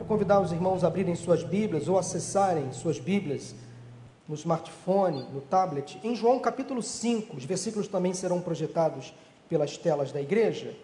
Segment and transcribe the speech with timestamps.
[0.00, 3.54] Quero convidar os irmãos a abrirem suas Bíblias ou acessarem suas Bíblias
[4.26, 7.36] no smartphone, no tablet, em João capítulo 5.
[7.36, 9.12] Os versículos também serão projetados
[9.46, 10.74] pelas telas da igreja.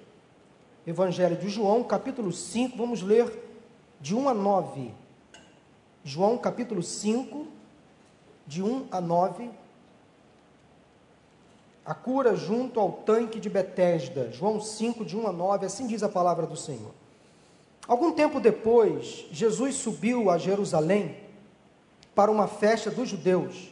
[0.86, 3.32] Evangelho de João, capítulo 5, vamos ler
[4.02, 4.92] de 1 a 9.
[6.04, 7.46] João, capítulo 5,
[8.46, 9.50] de 1 a 9.
[11.86, 14.30] A cura junto ao tanque de Betesda.
[14.30, 16.92] João 5, de 1 a 9, assim diz a palavra do Senhor.
[17.86, 21.16] Algum tempo depois, Jesus subiu a Jerusalém
[22.14, 23.70] para uma festa dos judeus.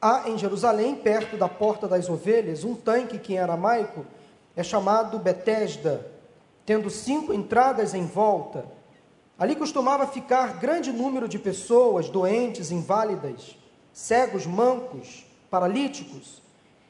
[0.00, 4.04] Há em Jerusalém, perto da Porta das Ovelhas, um tanque que em aramaico
[4.56, 6.10] é chamado Betesda,
[6.66, 8.66] tendo cinco entradas em volta.
[9.38, 13.56] Ali costumava ficar grande número de pessoas doentes, inválidas,
[13.92, 16.42] cegos, mancos, paralíticos.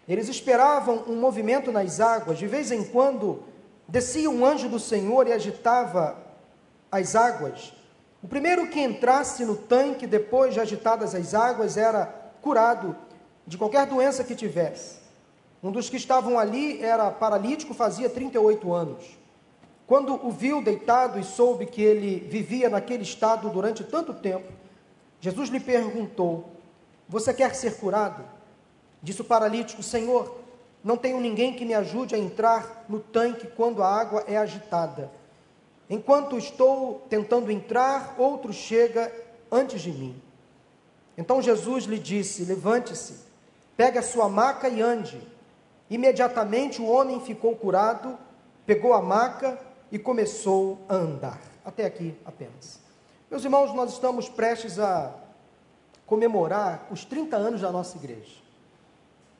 [0.08, 2.38] Eles esperavam um movimento nas águas.
[2.38, 3.42] De vez em quando
[3.86, 6.23] descia um anjo do Senhor e agitava
[6.94, 7.72] as águas.
[8.22, 12.06] O primeiro que entrasse no tanque depois de agitadas as águas era
[12.41, 12.96] curado
[13.44, 15.00] de qualquer doença que tivesse.
[15.60, 19.19] Um dos que estavam ali era paralítico, fazia 38 anos.
[19.88, 24.52] Quando o viu deitado e soube que ele vivia naquele estado durante tanto tempo,
[25.20, 26.48] Jesus lhe perguntou:
[27.08, 28.24] Você quer ser curado?
[29.02, 30.38] Disse o paralítico: Senhor,
[30.82, 35.10] não tenho ninguém que me ajude a entrar no tanque quando a água é agitada.
[35.88, 39.12] Enquanto estou tentando entrar, outro chega
[39.50, 40.20] antes de mim.
[41.16, 43.20] Então Jesus lhe disse: Levante-se,
[43.76, 45.20] pegue a sua maca e ande.
[45.91, 48.18] Imediatamente o homem ficou curado,
[48.66, 49.58] pegou a maca
[49.92, 51.41] e começou a andar.
[51.64, 52.80] Até aqui apenas.
[53.30, 55.14] Meus irmãos, nós estamos prestes a
[56.06, 58.42] comemorar os 30 anos da nossa igreja.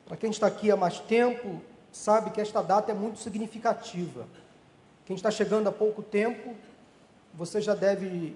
[0.05, 4.27] Para quem está aqui há mais tempo, sabe que esta data é muito significativa.
[5.05, 6.55] Quem está chegando há pouco tempo,
[7.33, 8.35] você já deve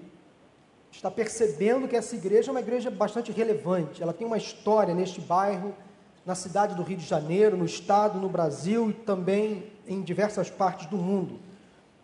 [0.92, 4.02] estar percebendo que essa igreja é uma igreja bastante relevante.
[4.02, 5.74] Ela tem uma história neste bairro,
[6.24, 10.86] na cidade do Rio de Janeiro, no estado, no Brasil e também em diversas partes
[10.86, 11.40] do mundo.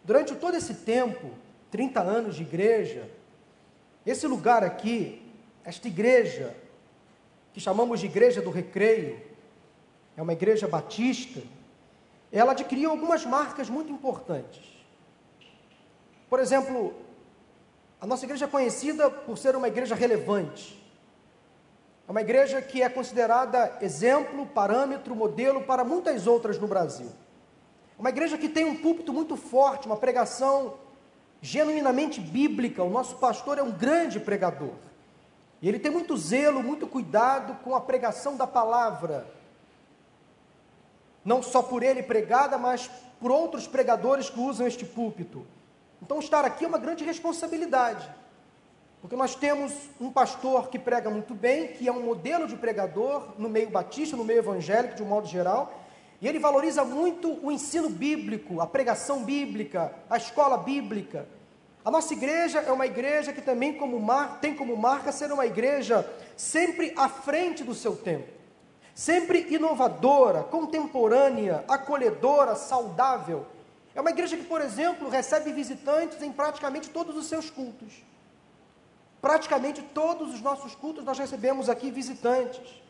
[0.04, 1.30] Durante todo esse tempo,
[1.70, 3.08] 30 anos de igreja,
[4.04, 5.22] esse lugar aqui,
[5.64, 6.54] esta igreja,
[7.52, 9.20] que chamamos de Igreja do Recreio,
[10.16, 11.40] é uma igreja batista,
[12.38, 14.62] ela adquiriu algumas marcas muito importantes.
[16.28, 16.94] Por exemplo,
[18.00, 20.84] a nossa igreja é conhecida por ser uma igreja relevante.
[22.06, 27.10] É uma igreja que é considerada exemplo, parâmetro, modelo para muitas outras no Brasil.
[27.98, 30.74] É uma igreja que tem um púlpito muito forte, uma pregação
[31.40, 32.82] genuinamente bíblica.
[32.82, 34.74] O nosso pastor é um grande pregador.
[35.62, 39.35] E ele tem muito zelo, muito cuidado com a pregação da palavra
[41.26, 42.88] não só por ele pregada, mas
[43.20, 45.44] por outros pregadores que usam este púlpito.
[46.00, 48.08] Então, estar aqui é uma grande responsabilidade,
[49.00, 53.34] porque nós temos um pastor que prega muito bem, que é um modelo de pregador
[53.38, 55.82] no meio batista, no meio evangélico, de um modo geral,
[56.22, 61.26] e ele valoriza muito o ensino bíblico, a pregação bíblica, a escola bíblica.
[61.84, 65.44] A nossa igreja é uma igreja que também como mar, tem como marca ser uma
[65.44, 68.36] igreja sempre à frente do seu tempo
[68.96, 73.44] sempre inovadora, contemporânea, acolhedora, saudável.
[73.94, 78.02] É uma igreja que, por exemplo, recebe visitantes em praticamente todos os seus cultos.
[79.20, 82.82] Praticamente todos os nossos cultos nós recebemos aqui visitantes.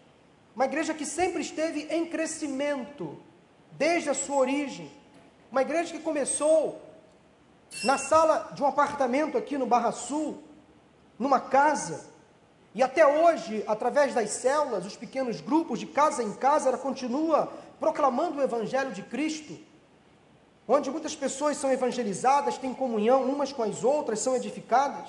[0.54, 3.18] Uma igreja que sempre esteve em crescimento,
[3.72, 4.88] desde a sua origem.
[5.50, 6.80] Uma igreja que começou
[7.82, 10.40] na sala de um apartamento aqui no Barra Sul,
[11.18, 12.06] numa casa,
[12.76, 17.50] e até hoje, através das células, os pequenos grupos, de casa em casa, ela continua
[17.80, 19.58] proclamando o Evangelho de Cristo,
[20.68, 25.08] onde muitas pessoas são evangelizadas, têm comunhão umas com as outras, são edificadas.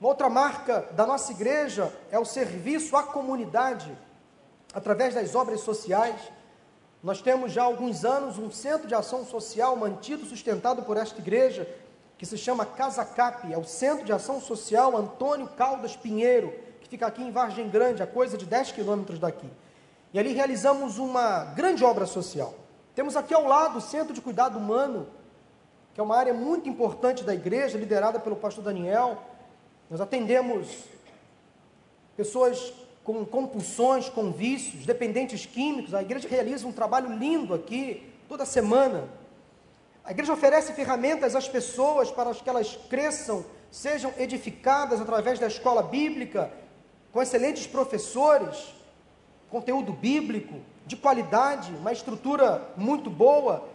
[0.00, 3.90] Uma outra marca da nossa igreja é o serviço à comunidade,
[4.72, 6.20] através das obras sociais.
[7.02, 11.18] Nós temos já há alguns anos um centro de ação social mantido, sustentado por esta
[11.18, 11.68] igreja,
[12.18, 16.88] que se chama Casa Cap, é o Centro de Ação Social Antônio Caldas Pinheiro, que
[16.88, 19.48] fica aqui em Vargem Grande, a coisa de 10 quilômetros daqui.
[20.12, 22.54] E ali realizamos uma grande obra social.
[22.92, 25.06] Temos aqui ao lado o Centro de Cuidado Humano,
[25.94, 29.22] que é uma área muito importante da igreja, liderada pelo pastor Daniel.
[29.88, 30.66] Nós atendemos
[32.16, 32.72] pessoas
[33.04, 35.94] com compulsões, com vícios, dependentes químicos.
[35.94, 39.08] A igreja realiza um trabalho lindo aqui, toda semana.
[40.08, 45.82] A igreja oferece ferramentas às pessoas para que elas cresçam, sejam edificadas através da escola
[45.82, 46.50] bíblica,
[47.12, 48.72] com excelentes professores,
[49.50, 53.68] conteúdo bíblico de qualidade, uma estrutura muito boa.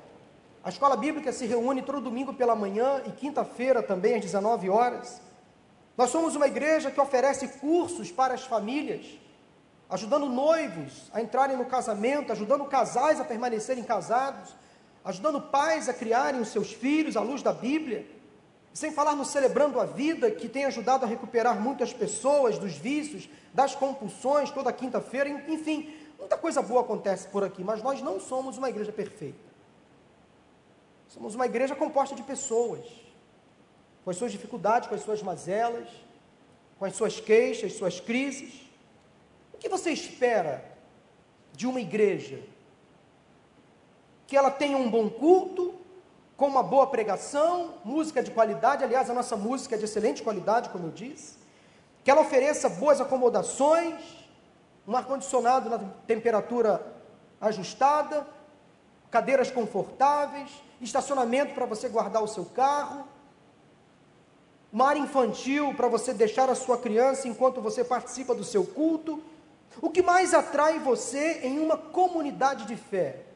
[0.63, 5.21] A escola bíblica se reúne todo domingo pela manhã e quinta-feira também às 19 horas.
[5.95, 9.05] Nós somos uma igreja que oferece cursos para as famílias,
[9.87, 14.62] ajudando noivos a entrarem no casamento, ajudando casais a permanecerem casados,
[15.03, 18.05] ajudando pais a criarem os seus filhos à luz da Bíblia.
[18.73, 23.29] Sem falar no Celebrando a Vida, que tem ajudado a recuperar muitas pessoas dos vícios,
[23.53, 28.57] das compulsões, toda quinta-feira, enfim, muita coisa boa acontece por aqui, mas nós não somos
[28.57, 29.37] uma igreja perfeita.
[31.07, 32.83] Somos uma igreja composta de pessoas,
[34.03, 35.87] com as suas dificuldades, com as suas mazelas,
[36.79, 38.61] com as suas queixas, suas crises.
[39.53, 40.65] O que você espera
[41.51, 42.39] de uma igreja?
[44.33, 45.75] Que ela tenha um bom culto,
[46.35, 50.69] com uma boa pregação, música de qualidade, aliás, a nossa música é de excelente qualidade,
[50.69, 51.37] como eu disse,
[52.03, 53.93] que ela ofereça boas acomodações,
[54.87, 55.77] um ar-condicionado na
[56.07, 56.83] temperatura
[57.39, 58.25] ajustada,
[59.11, 60.49] cadeiras confortáveis,
[60.81, 63.07] estacionamento para você guardar o seu carro,
[64.79, 69.21] área infantil para você deixar a sua criança enquanto você participa do seu culto.
[69.79, 73.27] O que mais atrai você em uma comunidade de fé?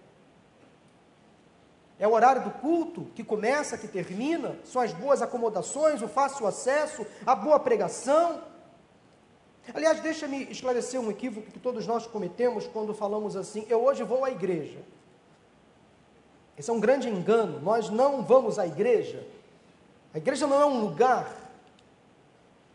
[1.99, 6.45] É o horário do culto, que começa, que termina, são as boas acomodações, o fácil
[6.45, 8.41] acesso, a boa pregação.
[9.73, 14.23] Aliás, deixa-me esclarecer um equívoco que todos nós cometemos quando falamos assim: eu hoje vou
[14.23, 14.79] à igreja.
[16.57, 17.59] Esse é um grande engano.
[17.61, 19.25] Nós não vamos à igreja.
[20.13, 21.31] A igreja não é um lugar.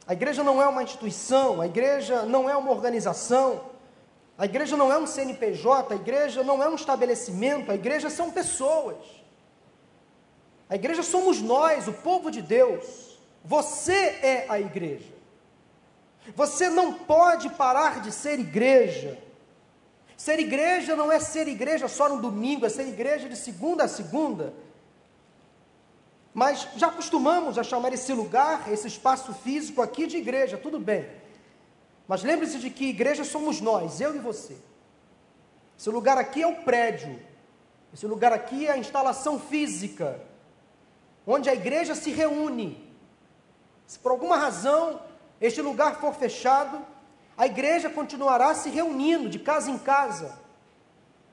[0.06, 1.60] A igreja não é uma instituição.
[1.60, 3.71] A igreja não é uma organização.
[4.42, 8.28] A igreja não é um CNPJ, a igreja não é um estabelecimento, a igreja são
[8.32, 8.96] pessoas.
[10.68, 13.20] A igreja somos nós, o povo de Deus.
[13.44, 15.14] Você é a igreja.
[16.34, 19.16] Você não pode parar de ser igreja.
[20.16, 23.88] Ser igreja não é ser igreja só no domingo, é ser igreja de segunda a
[23.88, 24.52] segunda.
[26.34, 31.21] Mas já acostumamos a chamar esse lugar, esse espaço físico aqui de igreja, tudo bem.
[32.06, 34.56] Mas lembre-se de que igreja somos nós, eu e você.
[35.78, 37.20] Esse lugar aqui é o prédio,
[37.92, 40.20] esse lugar aqui é a instalação física,
[41.26, 42.88] onde a igreja se reúne.
[43.86, 45.00] Se por alguma razão
[45.40, 46.84] este lugar for fechado,
[47.36, 50.38] a igreja continuará se reunindo de casa em casa.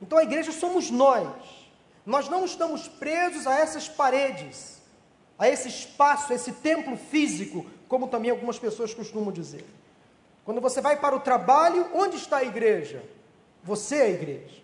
[0.01, 1.69] Então a igreja somos nós.
[2.05, 4.81] Nós não estamos presos a essas paredes,
[5.37, 9.65] a esse espaço, a esse templo físico, como também algumas pessoas costumam dizer.
[10.49, 13.03] Quando você vai para o trabalho, onde está a igreja?
[13.63, 14.63] Você é a igreja.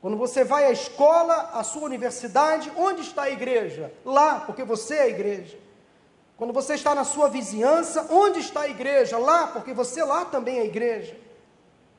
[0.00, 3.92] Quando você vai à escola, à sua universidade, onde está a igreja?
[4.02, 5.58] Lá, porque você é a igreja.
[6.38, 9.18] Quando você está na sua vizinhança, onde está a igreja?
[9.18, 11.14] Lá, porque você lá também é a igreja.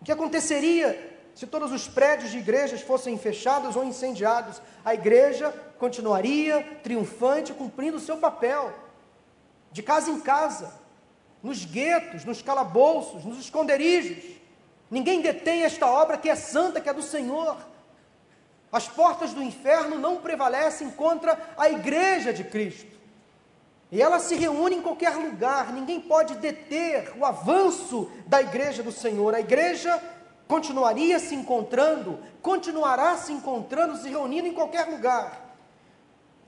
[0.02, 4.60] O que aconteceria se todos os prédios de igrejas fossem fechados ou incendiados?
[4.84, 8.74] A igreja continuaria triunfante, cumprindo o seu papel,
[9.72, 10.81] de casa em casa
[11.44, 14.24] nos guetos, nos calabouços, nos esconderijos.
[14.90, 17.58] Ninguém detém esta obra que é santa, que é do Senhor.
[18.72, 23.00] As portas do inferno não prevalecem contra a igreja de Cristo.
[23.92, 28.92] E ela se reúne em qualquer lugar, ninguém pode deter o avanço da igreja do
[28.92, 29.36] Senhor.
[29.36, 30.02] A igreja
[30.48, 35.58] continuaria se encontrando, continuará se encontrando, se reunindo em qualquer lugar.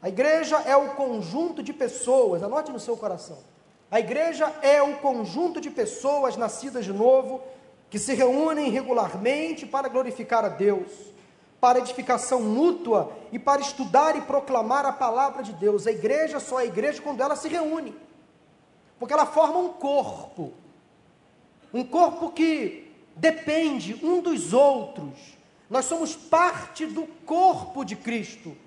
[0.01, 3.52] A igreja é o conjunto de pessoas, anote no seu coração
[3.93, 7.43] a igreja é o conjunto de pessoas nascidas de novo
[7.91, 10.91] que se reúnem regularmente para glorificar a Deus,
[11.61, 15.85] para edificação mútua e para estudar e proclamar a palavra de Deus.
[15.85, 17.95] A igreja só é igreja quando ela se reúne,
[18.97, 20.53] porque ela forma um corpo,
[21.71, 25.37] um corpo que depende um dos outros.
[25.69, 28.57] Nós somos parte do corpo de Cristo.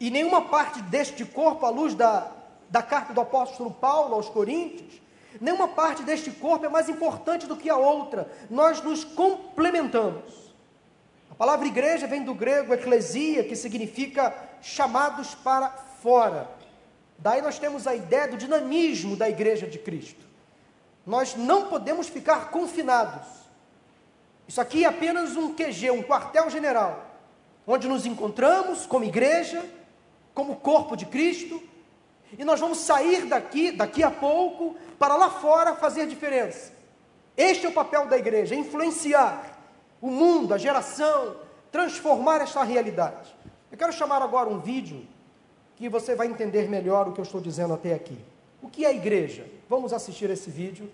[0.00, 2.32] E nenhuma parte deste corpo, à luz da
[2.68, 5.00] da carta do apóstolo Paulo aos Coríntios,
[5.40, 10.48] nenhuma parte deste corpo é mais importante do que a outra, nós nos complementamos.
[11.30, 15.70] A palavra igreja vem do grego eclesia, que significa chamados para
[16.02, 16.50] fora.
[17.18, 20.26] Daí nós temos a ideia do dinamismo da igreja de Cristo.
[21.06, 23.26] Nós não podemos ficar confinados.
[24.46, 27.06] Isso aqui é apenas um QG, um quartel-general,
[27.66, 29.64] onde nos encontramos como igreja,
[30.34, 31.62] como corpo de Cristo,
[32.36, 36.72] e nós vamos sair daqui, daqui a pouco, para lá fora fazer diferença.
[37.36, 39.58] Este é o papel da igreja: influenciar
[40.00, 41.36] o mundo, a geração,
[41.70, 43.34] transformar esta realidade.
[43.70, 45.06] Eu quero chamar agora um vídeo
[45.76, 48.18] que você vai entender melhor o que eu estou dizendo até aqui.
[48.60, 49.46] O que é igreja?
[49.68, 50.90] Vamos assistir esse vídeo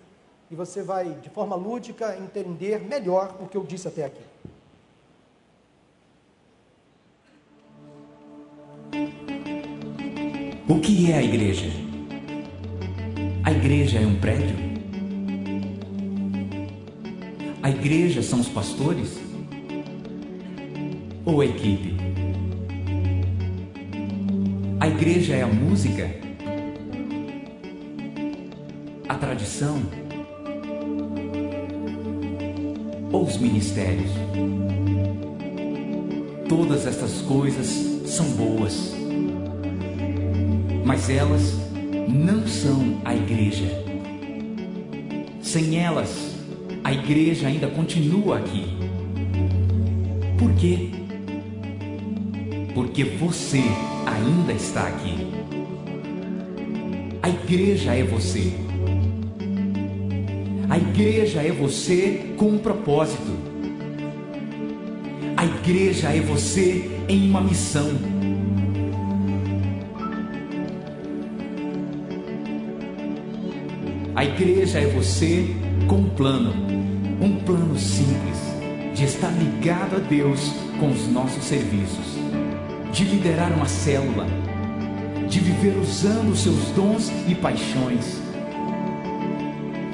[0.51, 4.21] e você vai, de forma lúdica, entender melhor o que eu disse até aqui.
[10.67, 11.69] O que é a igreja?
[13.43, 14.55] A igreja é um prédio?
[17.61, 19.19] A igreja são os pastores?
[21.23, 21.95] Ou a equipe?
[24.79, 26.09] A igreja é a música?
[29.07, 29.83] A tradição?
[33.11, 34.09] Ou os ministérios?
[36.49, 37.67] Todas estas coisas
[38.07, 38.95] são boas,
[40.85, 41.55] mas elas
[42.07, 43.65] não são a igreja.
[45.41, 46.35] Sem elas,
[46.83, 48.65] a igreja ainda continua aqui.
[50.37, 50.91] Por quê?
[52.75, 53.63] Porque você
[54.05, 55.27] ainda está aqui.
[57.23, 58.53] A igreja é você.
[60.69, 63.35] A igreja é você com um propósito.
[65.35, 68.14] A igreja é você em uma missão.
[74.25, 75.55] A igreja é você
[75.87, 76.51] com um plano,
[77.21, 78.39] um plano simples
[78.95, 82.17] de estar ligado a Deus com os nossos serviços
[82.91, 84.25] de liderar uma célula,
[85.29, 88.19] de viver usando os seus dons e paixões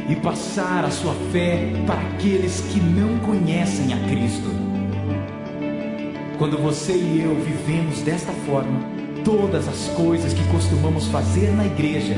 [0.08, 4.50] e passar a sua fé para aqueles que não conhecem a Cristo.
[6.38, 8.80] Quando você e eu vivemos desta forma,
[9.26, 12.16] todas as coisas que costumamos fazer na igreja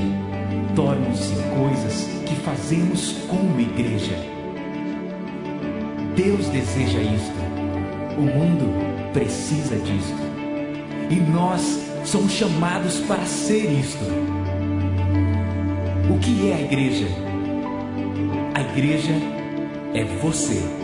[0.76, 4.16] tornam-se coisas que fazemos como igreja.
[6.16, 7.44] Deus deseja isto.
[8.18, 10.22] O mundo precisa disto.
[11.10, 14.04] E nós somos chamados para ser isto.
[16.10, 17.08] O que é a igreja?
[18.54, 19.14] A igreja
[19.94, 20.83] é você.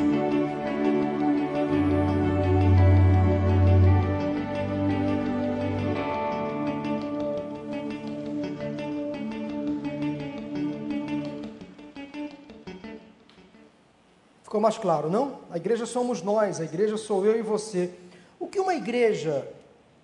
[14.59, 15.39] Ficou mais claro, não?
[15.49, 17.93] A igreja somos nós, a igreja sou eu e você.
[18.37, 19.49] O que uma igreja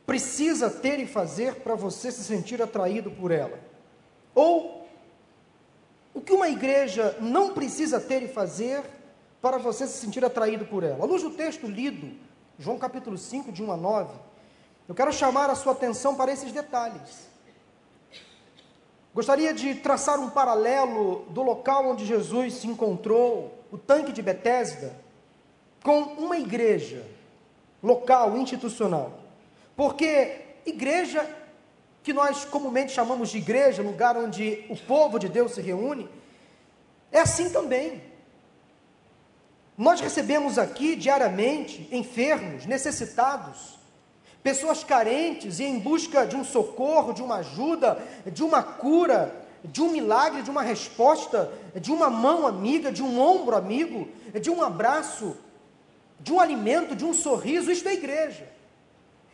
[0.05, 3.59] precisa ter e fazer para você se sentir atraído por ela?
[4.33, 4.87] Ou
[6.13, 8.81] o que uma igreja não precisa ter e fazer
[9.41, 11.03] para você se sentir atraído por ela?
[11.03, 12.17] À luz do texto lido,
[12.57, 14.13] João capítulo 5, de 1 a 9,
[14.87, 17.27] eu quero chamar a sua atenção para esses detalhes.
[19.15, 24.93] Gostaria de traçar um paralelo do local onde Jesus se encontrou, o tanque de Betesda,
[25.81, 27.01] com uma igreja
[27.81, 29.17] local, institucional.
[29.73, 31.25] Porque igreja,
[32.03, 36.09] que nós comumente chamamos de igreja, lugar onde o povo de Deus se reúne,
[37.09, 38.03] é assim também.
[39.77, 43.79] Nós recebemos aqui diariamente enfermos, necessitados,
[44.45, 47.97] pessoas carentes e em busca de um socorro, de uma ajuda,
[48.27, 53.19] de uma cura, de um milagre, de uma resposta, de uma mão amiga, de um
[53.19, 54.07] ombro amigo,
[54.39, 55.35] de um abraço,
[56.19, 57.71] de um alimento, de um sorriso.
[57.71, 58.47] Isto é igreja.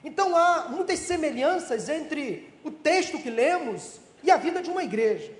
[0.01, 5.34] Então há muitas semelhanças entre o texto que lemos e a vida de uma igreja.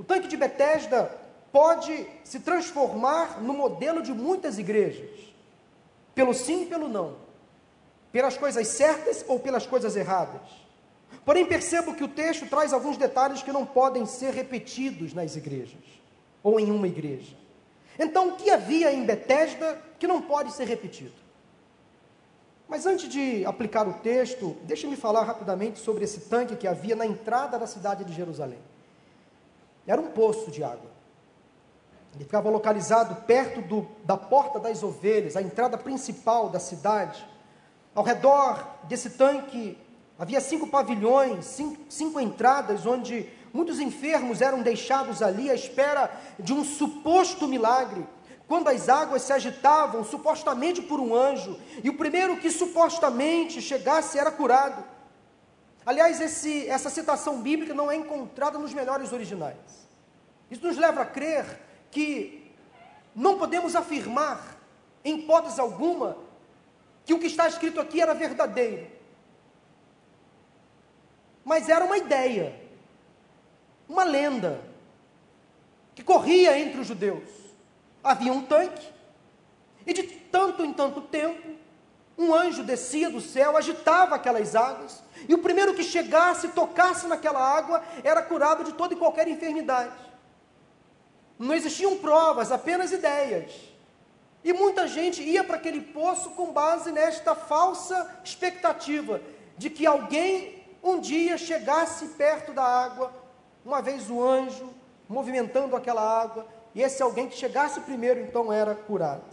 [0.00, 1.16] O tanque de Betesda
[1.52, 5.10] pode se transformar no modelo de muitas igrejas,
[6.12, 7.29] pelo sim e pelo não,
[8.12, 10.42] pelas coisas certas ou pelas coisas erradas.
[11.24, 15.84] Porém, percebo que o texto traz alguns detalhes que não podem ser repetidos nas igrejas
[16.42, 17.36] ou em uma igreja.
[17.98, 21.12] Então, o que havia em Betesda que não pode ser repetido?
[22.66, 27.04] Mas antes de aplicar o texto, deixe-me falar rapidamente sobre esse tanque que havia na
[27.04, 28.60] entrada da cidade de Jerusalém.
[29.86, 30.88] Era um poço de água.
[32.14, 37.26] Ele ficava localizado perto do, da Porta das Ovelhas, a entrada principal da cidade.
[37.94, 39.76] Ao redor desse tanque
[40.18, 46.52] havia cinco pavilhões, cinco, cinco entradas, onde muitos enfermos eram deixados ali à espera de
[46.52, 48.06] um suposto milagre
[48.46, 54.18] quando as águas se agitavam, supostamente por um anjo, e o primeiro que supostamente chegasse
[54.18, 54.84] era curado.
[55.86, 59.88] Aliás, esse, essa citação bíblica não é encontrada nos melhores originais.
[60.50, 61.60] Isso nos leva a crer
[61.92, 62.52] que
[63.14, 64.58] não podemos afirmar,
[65.04, 66.16] em hipótese alguma,
[67.10, 68.86] que o que está escrito aqui era verdadeiro.
[71.44, 72.54] Mas era uma ideia,
[73.88, 74.62] uma lenda,
[75.92, 77.28] que corria entre os judeus.
[78.04, 78.86] Havia um tanque,
[79.84, 81.56] e de tanto em tanto tempo,
[82.16, 87.40] um anjo descia do céu, agitava aquelas águas, e o primeiro que chegasse, tocasse naquela
[87.40, 89.98] água, era curado de toda e qualquer enfermidade.
[91.36, 93.50] Não existiam provas, apenas ideias.
[94.42, 99.20] E muita gente ia para aquele poço com base nesta falsa expectativa
[99.58, 103.12] de que alguém um dia chegasse perto da água,
[103.64, 104.70] uma vez o anjo
[105.08, 109.24] movimentando aquela água, e esse alguém que chegasse primeiro então era curado.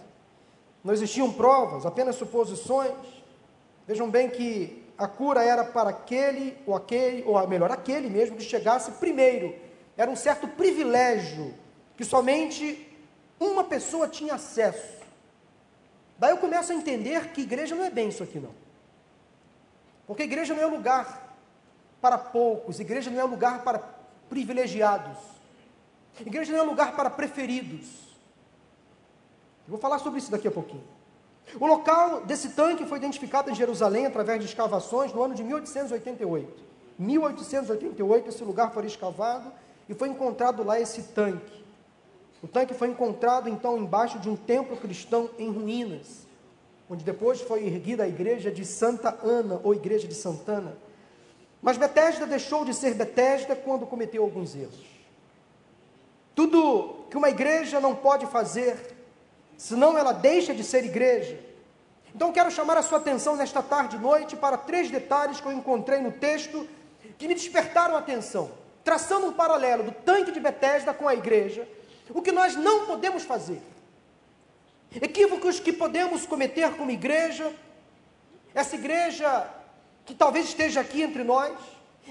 [0.83, 2.95] Não existiam provas, apenas suposições.
[3.85, 8.43] Vejam bem que a cura era para aquele ou aquele, ou melhor, aquele mesmo que
[8.43, 9.55] chegasse primeiro.
[9.95, 11.53] Era um certo privilégio
[11.95, 12.87] que somente
[13.39, 14.96] uma pessoa tinha acesso.
[16.19, 18.51] Daí eu começo a entender que igreja não é bem isso aqui não.
[20.05, 21.35] Porque igreja não é lugar
[22.01, 23.79] para poucos, igreja não é lugar para
[24.29, 25.17] privilegiados.
[26.19, 27.87] Igreja não é lugar para preferidos.
[29.67, 30.83] Eu vou falar sobre isso daqui a pouquinho.
[31.59, 36.63] O local desse tanque foi identificado em Jerusalém através de escavações no ano de 1888.
[36.97, 39.51] 1888 esse lugar foi escavado
[39.87, 41.66] e foi encontrado lá esse tanque.
[42.41, 46.27] O tanque foi encontrado então embaixo de um templo cristão em ruínas,
[46.89, 50.77] onde depois foi erguida a igreja de Santa Ana ou igreja de Santana.
[51.61, 54.85] Mas Betesda deixou de ser Betesda quando cometeu alguns erros.
[56.35, 58.95] Tudo que uma igreja não pode fazer,
[59.57, 61.39] senão ela deixa de ser igreja.
[62.13, 65.51] Então quero chamar a sua atenção nesta tarde e noite para três detalhes que eu
[65.51, 66.67] encontrei no texto
[67.17, 68.51] que me despertaram a atenção,
[68.83, 71.67] traçando um paralelo do tanque de Betesda com a igreja,
[72.09, 73.61] o que nós não podemos fazer.
[74.93, 77.53] Equívocos que podemos cometer como igreja,
[78.53, 79.47] essa igreja
[80.05, 81.57] que talvez esteja aqui entre nós,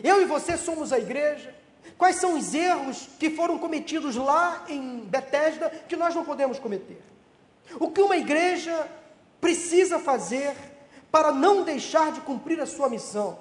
[0.05, 1.55] eu e você somos a igreja,
[1.99, 7.01] Quais são os erros que foram cometidos lá em Betesda que nós não podemos cometer?
[7.81, 8.87] O que uma igreja
[9.41, 10.55] precisa fazer
[11.11, 13.39] para não deixar de cumprir a sua missão?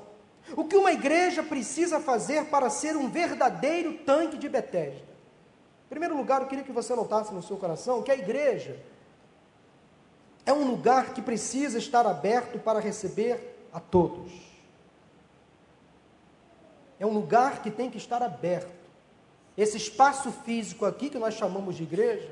[0.55, 5.14] O que uma igreja precisa fazer para ser um verdadeiro tanque de Betesda?
[5.85, 8.79] Em primeiro lugar, eu queria que você notasse no seu coração que a igreja
[10.45, 14.31] é um lugar que precisa estar aberto para receber a todos.
[16.99, 18.73] É um lugar que tem que estar aberto.
[19.57, 22.29] Esse espaço físico aqui, que nós chamamos de igreja,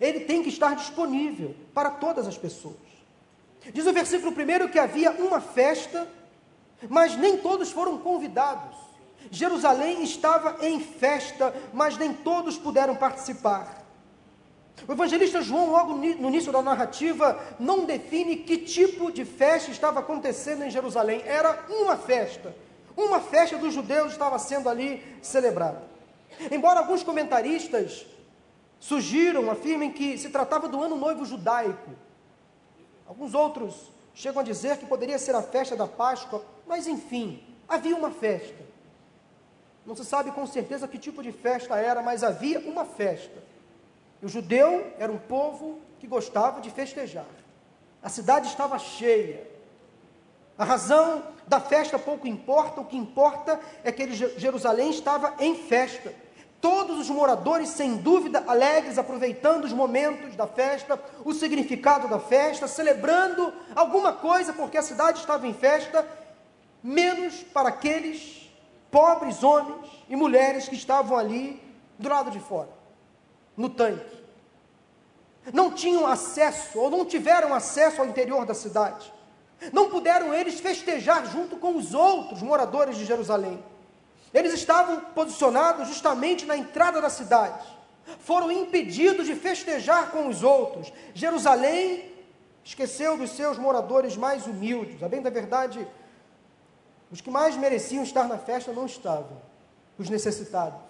[0.00, 2.76] ele tem que estar disponível para todas as pessoas.
[3.72, 6.08] Diz o versículo primeiro que havia uma festa,
[6.88, 8.89] mas nem todos foram convidados.
[9.30, 13.80] Jerusalém estava em festa, mas nem todos puderam participar.
[14.88, 20.00] O evangelista João, logo no início da narrativa, não define que tipo de festa estava
[20.00, 21.22] acontecendo em Jerusalém.
[21.24, 22.54] Era uma festa,
[22.96, 25.82] uma festa dos judeus estava sendo ali celebrada.
[26.50, 28.06] Embora alguns comentaristas
[28.78, 31.90] sugiram, afirmem que se tratava do ano noivo judaico,
[33.06, 37.94] alguns outros chegam a dizer que poderia ser a festa da Páscoa, mas enfim, havia
[37.94, 38.69] uma festa.
[39.86, 43.42] Não se sabe com certeza que tipo de festa era, mas havia uma festa.
[44.20, 47.26] E o judeu era um povo que gostava de festejar.
[48.02, 49.46] A cidade estava cheia,
[50.60, 56.12] a razão da festa pouco importa, o que importa é que Jerusalém estava em festa.
[56.60, 62.68] Todos os moradores, sem dúvida, alegres, aproveitando os momentos da festa, o significado da festa,
[62.68, 66.06] celebrando alguma coisa, porque a cidade estava em festa,
[66.82, 68.39] menos para aqueles
[68.90, 71.62] pobres homens e mulheres que estavam ali
[71.98, 72.70] do lado de fora,
[73.56, 74.20] no tanque.
[75.52, 79.12] Não tinham acesso, ou não tiveram acesso ao interior da cidade.
[79.72, 83.62] Não puderam eles festejar junto com os outros moradores de Jerusalém.
[84.32, 87.66] Eles estavam posicionados justamente na entrada da cidade.
[88.20, 90.92] Foram impedidos de festejar com os outros.
[91.14, 92.10] Jerusalém
[92.64, 95.02] esqueceu dos seus moradores mais humildes.
[95.02, 95.86] A bem da verdade,
[97.10, 99.36] os que mais mereciam estar na festa não estavam,
[99.98, 100.80] os necessitados.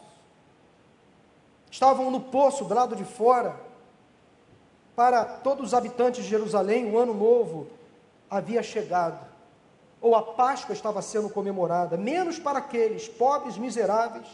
[1.70, 3.58] Estavam no poço do lado de fora.
[4.94, 7.68] Para todos os habitantes de Jerusalém, o ano novo
[8.28, 9.24] havia chegado,
[10.00, 14.26] ou a Páscoa estava sendo comemorada, menos para aqueles pobres miseráveis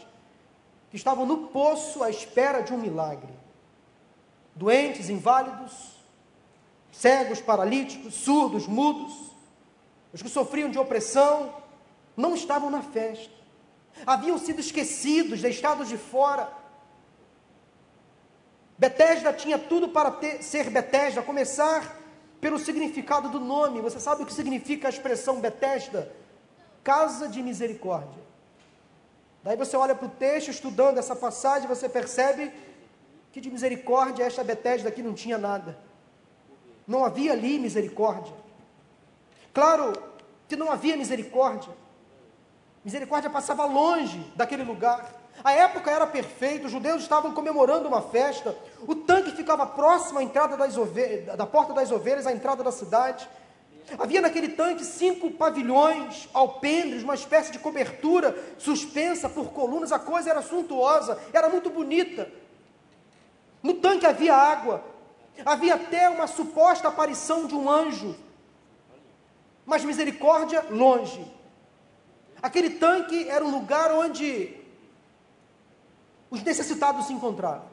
[0.89, 3.33] que estavam no poço à espera de um milagre.
[4.55, 5.95] Doentes, inválidos,
[6.91, 9.31] cegos, paralíticos, surdos, mudos,
[10.13, 11.53] os que sofriam de opressão,
[12.17, 13.31] não estavam na festa.
[14.05, 16.51] Haviam sido esquecidos, deixados de fora.
[18.77, 21.95] Betesda tinha tudo para ter, ser Betesda, começar
[22.41, 23.81] pelo significado do nome.
[23.81, 26.11] Você sabe o que significa a expressão Betesda?
[26.83, 28.25] Casa de misericórdia.
[29.43, 32.51] Daí você olha para o texto, estudando essa passagem, você percebe
[33.31, 35.77] que de misericórdia esta Betesda aqui não tinha nada.
[36.87, 38.33] Não havia ali misericórdia.
[39.53, 39.93] Claro
[40.47, 41.73] que não havia misericórdia.
[42.83, 45.11] Misericórdia passava longe daquele lugar.
[45.43, 50.23] A época era perfeita, os judeus estavam comemorando uma festa, o tanque ficava próximo à
[50.23, 50.75] entrada das
[51.35, 53.27] da porta das ovelhas, à entrada da cidade.
[53.97, 59.91] Havia naquele tanque cinco pavilhões, alpendres, uma espécie de cobertura suspensa por colunas.
[59.91, 62.29] A coisa era suntuosa, era muito bonita.
[63.63, 64.83] No tanque havia água,
[65.45, 68.15] havia até uma suposta aparição de um anjo,
[69.65, 71.36] mas misericórdia longe.
[72.47, 74.55] Aquele tanque era um lugar onde
[76.29, 77.67] os necessitados se encontravam.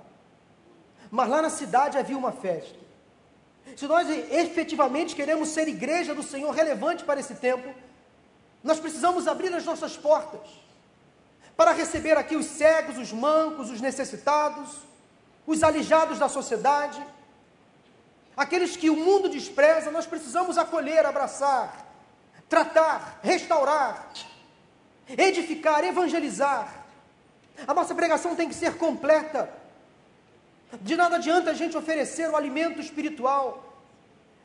[1.12, 2.76] Mas lá na cidade havia uma festa.
[3.76, 7.72] Se nós efetivamente queremos ser igreja do Senhor relevante para esse tempo,
[8.64, 10.40] nós precisamos abrir as nossas portas
[11.56, 14.78] para receber aqui os cegos, os mancos, os necessitados,
[15.46, 17.00] os alijados da sociedade,
[18.36, 21.86] aqueles que o mundo despreza, nós precisamos acolher, abraçar,
[22.48, 24.10] tratar, restaurar,
[25.08, 26.84] edificar, evangelizar.
[27.66, 29.50] A nossa pregação tem que ser completa.
[30.80, 33.74] De nada adianta a gente oferecer o alimento espiritual,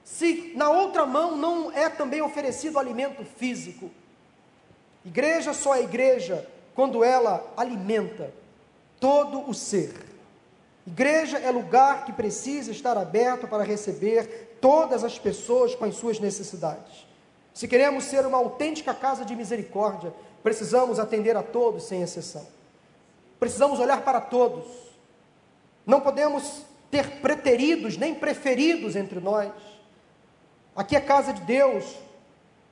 [0.04, 3.89] se na outra mão não é também oferecido o alimento físico.
[5.04, 8.34] Igreja só é igreja quando ela alimenta
[9.00, 9.93] todo o ser.
[10.86, 16.19] Igreja é lugar que precisa estar aberto para receber todas as pessoas com as suas
[16.19, 17.08] necessidades.
[17.54, 22.45] Se queremos ser uma autêntica casa de misericórdia, precisamos atender a todos sem exceção.
[23.39, 24.65] Precisamos olhar para todos.
[25.86, 29.52] Não podemos ter preteridos nem preferidos entre nós.
[30.75, 31.95] Aqui é casa de Deus,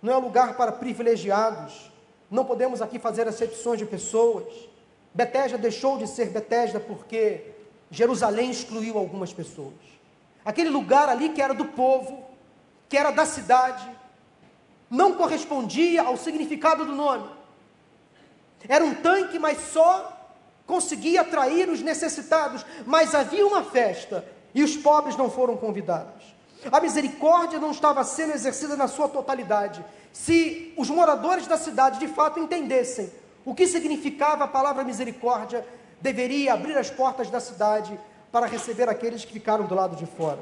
[0.01, 1.91] não é lugar para privilegiados.
[2.29, 4.45] Não podemos aqui fazer acepções de pessoas.
[5.13, 7.51] Betesda deixou de ser Betesda porque
[7.89, 9.73] Jerusalém excluiu algumas pessoas.
[10.43, 12.25] Aquele lugar ali que era do povo,
[12.89, 13.89] que era da cidade,
[14.89, 17.36] não correspondia ao significado do nome.
[18.67, 20.13] Era um tanque, mas só
[20.65, 22.65] conseguia atrair os necessitados.
[22.85, 26.35] Mas havia uma festa e os pobres não foram convidados.
[26.71, 29.83] A misericórdia não estava sendo exercida na sua totalidade.
[30.11, 33.11] Se os moradores da cidade de fato entendessem
[33.45, 35.65] o que significava a palavra misericórdia,
[36.01, 37.97] deveria abrir as portas da cidade
[38.31, 40.39] para receber aqueles que ficaram do lado de fora.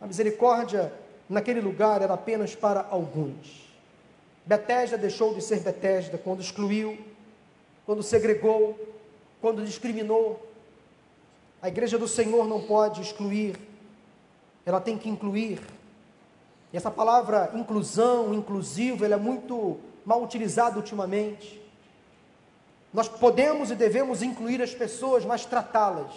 [0.00, 0.92] A misericórdia
[1.28, 3.72] naquele lugar era apenas para alguns.
[4.44, 6.98] Betesda deixou de ser Betesda quando excluiu,
[7.84, 8.78] quando segregou,
[9.40, 10.48] quando discriminou.
[11.60, 13.56] A igreja do Senhor não pode excluir,
[14.64, 15.60] ela tem que incluir.
[16.72, 21.60] E essa palavra inclusão, inclusivo, ela é muito mal utilizada ultimamente.
[22.92, 26.12] Nós podemos e devemos incluir as pessoas, mas tratá-las.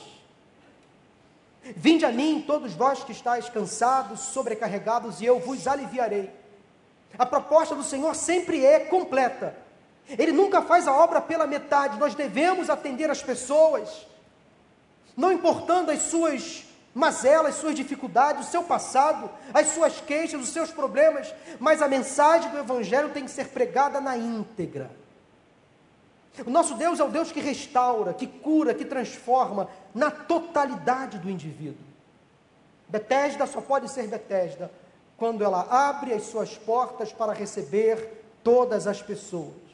[1.75, 6.29] Vinde a mim, todos vós que estáis cansados, sobrecarregados, e eu vos aliviarei.
[7.17, 9.55] A proposta do Senhor sempre é completa.
[10.07, 11.97] Ele nunca faz a obra pela metade.
[11.97, 14.05] Nós devemos atender as pessoas,
[15.17, 16.63] não importando as suas
[16.93, 21.87] mazelas, as suas dificuldades, o seu passado, as suas queixas, os seus problemas, mas a
[21.87, 24.89] mensagem do Evangelho tem que ser pregada na íntegra.
[26.45, 31.29] O nosso Deus é o Deus que restaura, que cura, que transforma na totalidade do
[31.29, 31.85] indivíduo.
[32.87, 34.69] Betesda só pode ser Betesda
[35.17, 39.64] quando ela abre as suas portas para receber todas as pessoas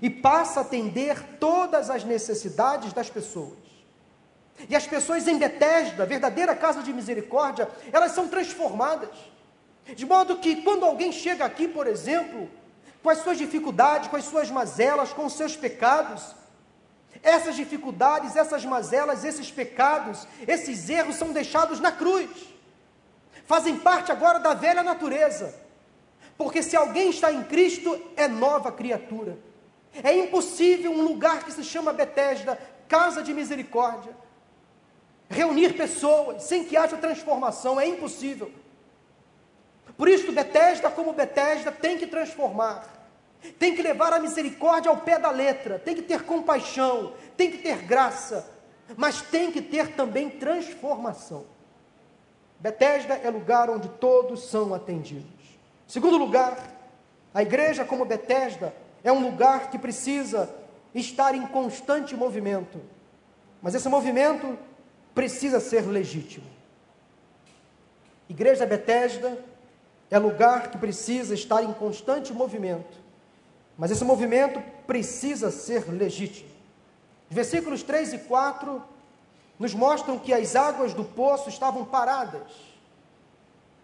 [0.00, 3.58] e passa a atender todas as necessidades das pessoas.
[4.68, 9.10] E as pessoas em Betesda, verdadeira casa de misericórdia, elas são transformadas.
[9.86, 12.48] De modo que quando alguém chega aqui, por exemplo,
[13.02, 16.34] com as suas dificuldades, com as suas mazelas, com os seus pecados,
[17.22, 22.30] essas dificuldades, essas mazelas, esses pecados, esses erros são deixados na cruz.
[23.46, 25.54] Fazem parte agora da velha natureza.
[26.36, 29.38] Porque se alguém está em Cristo, é nova criatura.
[30.02, 34.16] É impossível um lugar que se chama Betesda, casa de misericórdia,
[35.28, 38.50] reunir pessoas sem que haja transformação, é impossível.
[39.96, 42.84] Por isso, Betesda, como Betesda, tem que transformar,
[43.58, 47.58] tem que levar a misericórdia ao pé da letra, tem que ter compaixão, tem que
[47.58, 48.48] ter graça,
[48.96, 51.46] mas tem que ter também transformação.
[52.60, 55.58] Betesda é lugar onde todos são atendidos.
[55.86, 56.58] Segundo lugar,
[57.32, 60.54] a igreja como Betesda é um lugar que precisa
[60.94, 62.80] estar em constante movimento.
[63.62, 64.58] Mas esse movimento
[65.14, 66.46] precisa ser legítimo.
[68.28, 69.38] Igreja Betesda
[70.10, 72.98] é lugar que precisa estar em constante movimento.
[73.76, 76.50] Mas esse movimento precisa ser legítimo.
[77.30, 78.82] Os versículos 3 e 4
[79.58, 82.67] nos mostram que as águas do poço estavam paradas.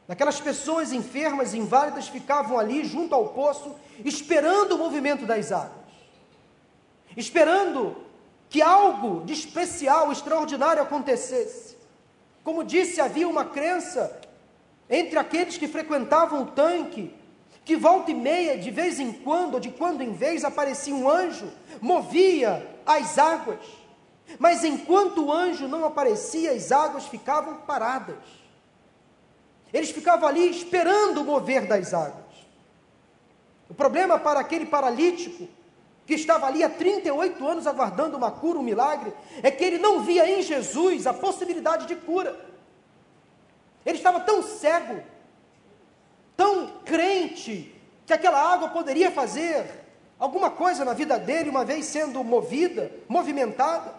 [0.09, 5.85] Aquelas pessoas enfermas, inválidas, ficavam ali junto ao poço, esperando o movimento das águas,
[7.17, 7.97] esperando
[8.51, 11.77] que algo de especial, extraordinário acontecesse.
[12.43, 14.21] Como disse, havia uma crença
[14.91, 17.13] entre aqueles que frequentavam o tanque
[17.65, 21.09] que volta e meia, de vez em quando, ou de quando em vez, aparecia um
[21.09, 23.61] anjo, movia as águas.
[24.39, 28.44] Mas enquanto o anjo não aparecia, as águas ficavam paradas.
[29.75, 32.23] Eles ficavam ali esperando o mover das águas.
[33.69, 35.49] O problema para aquele paralítico,
[36.07, 40.01] que estava ali há 38 anos aguardando uma cura, um milagre, é que ele não
[40.01, 42.39] via em Jesus a possibilidade de cura.
[43.85, 45.03] Ele estava tão cego,
[46.37, 47.75] tão crente,
[48.07, 49.67] que aquela água poderia fazer
[50.21, 53.93] alguma coisa na vida dele, uma vez sendo movida, movimentada,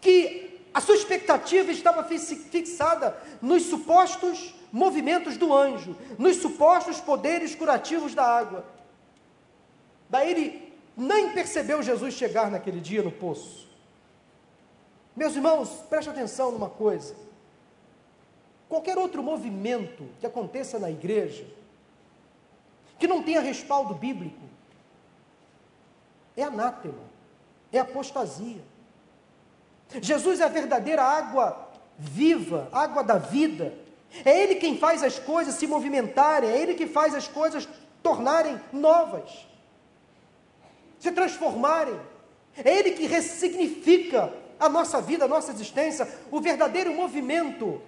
[0.00, 0.45] que
[0.76, 8.22] a sua expectativa estava fixada nos supostos movimentos do anjo, nos supostos poderes curativos da
[8.22, 8.62] água.
[10.10, 13.66] Daí ele nem percebeu Jesus chegar naquele dia no poço.
[15.16, 17.16] Meus irmãos, preste atenção numa coisa.
[18.68, 21.46] Qualquer outro movimento que aconteça na igreja,
[22.98, 24.44] que não tenha respaldo bíblico,
[26.36, 27.00] é anátema,
[27.72, 28.75] é apostasia.
[30.00, 33.72] Jesus é a verdadeira água viva, água da vida.
[34.24, 37.68] É Ele quem faz as coisas se movimentarem, é Ele que faz as coisas
[38.02, 39.46] tornarem novas,
[40.98, 41.98] se transformarem.
[42.56, 47.82] É Ele que ressignifica a nossa vida, a nossa existência, o verdadeiro movimento.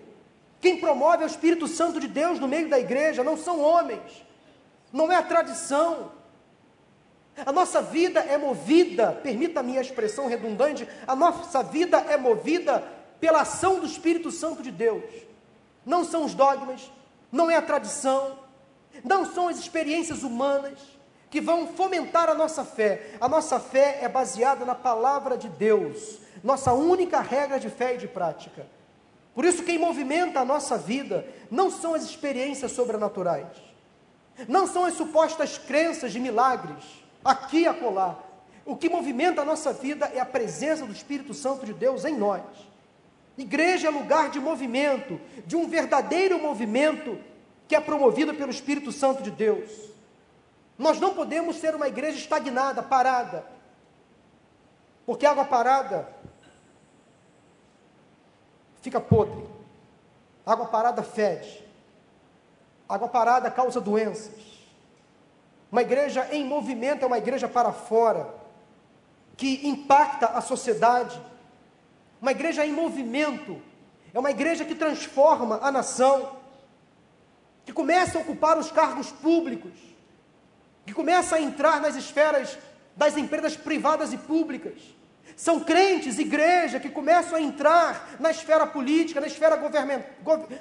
[0.60, 4.26] Quem promove é o Espírito Santo de Deus no meio da igreja, não são homens,
[4.92, 6.12] não é a tradição,
[7.44, 12.82] a nossa vida é movida, permita-me a expressão redundante, a nossa vida é movida
[13.20, 15.04] pela ação do Espírito Santo de Deus.
[15.84, 16.90] Não são os dogmas,
[17.30, 18.38] não é a tradição,
[19.04, 20.78] não são as experiências humanas
[21.30, 23.14] que vão fomentar a nossa fé.
[23.20, 27.98] A nossa fé é baseada na palavra de Deus, nossa única regra de fé e
[27.98, 28.66] de prática.
[29.34, 33.46] Por isso, quem movimenta a nossa vida não são as experiências sobrenaturais,
[34.48, 36.84] não são as supostas crenças de milagres,
[37.28, 38.18] aqui e acolá.
[38.64, 42.16] O que movimenta a nossa vida é a presença do Espírito Santo de Deus em
[42.16, 42.42] nós.
[43.36, 47.18] Igreja é lugar de movimento, de um verdadeiro movimento
[47.68, 49.70] que é promovido pelo Espírito Santo de Deus.
[50.76, 53.44] Nós não podemos ser uma igreja estagnada, parada,
[55.04, 56.08] porque água parada
[58.80, 59.44] fica podre,
[60.46, 61.64] água parada fede,
[62.88, 64.57] água parada causa doenças.
[65.70, 68.34] Uma igreja em movimento é uma igreja para fora,
[69.36, 71.20] que impacta a sociedade.
[72.20, 73.60] Uma igreja em movimento
[74.12, 76.36] é uma igreja que transforma a nação,
[77.64, 79.72] que começa a ocupar os cargos públicos,
[80.86, 82.58] que começa a entrar nas esferas
[82.96, 84.80] das empresas privadas e públicas.
[85.36, 89.54] São crentes, igreja, que começam a entrar na esfera política, na esfera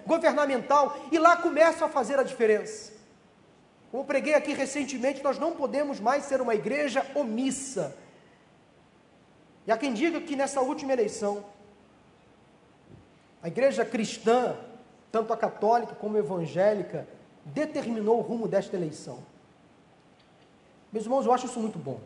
[0.05, 2.96] governamental, e lá começam a fazer a diferença.
[3.91, 7.95] Como preguei aqui recentemente, nós não podemos mais ser uma igreja omissa.
[9.65, 11.45] E há quem diga que nessa última eleição,
[13.41, 14.57] a igreja cristã,
[15.11, 17.07] tanto a católica como a evangélica,
[17.45, 19.23] determinou o rumo desta eleição.
[20.91, 21.99] Meus irmãos, eu acho isso muito bom.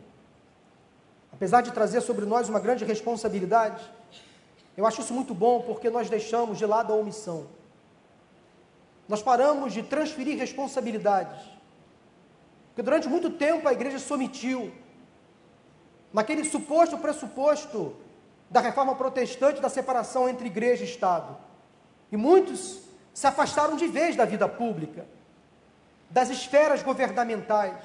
[1.32, 3.82] Apesar de trazer sobre nós uma grande responsabilidade,
[4.76, 7.46] eu acho isso muito bom porque nós deixamos de lado a omissão.
[9.08, 11.52] Nós paramos de transferir responsabilidades
[12.72, 14.72] porque durante muito tempo a igreja se omitiu
[16.10, 17.94] naquele suposto pressuposto
[18.48, 21.36] da reforma protestante da separação entre igreja e Estado.
[22.10, 22.80] E muitos
[23.12, 25.06] se afastaram de vez da vida pública,
[26.08, 27.84] das esferas governamentais,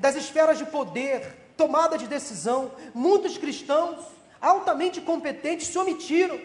[0.00, 2.72] das esferas de poder, tomada de decisão.
[2.94, 4.04] Muitos cristãos
[4.38, 6.38] altamente competentes se omitiram.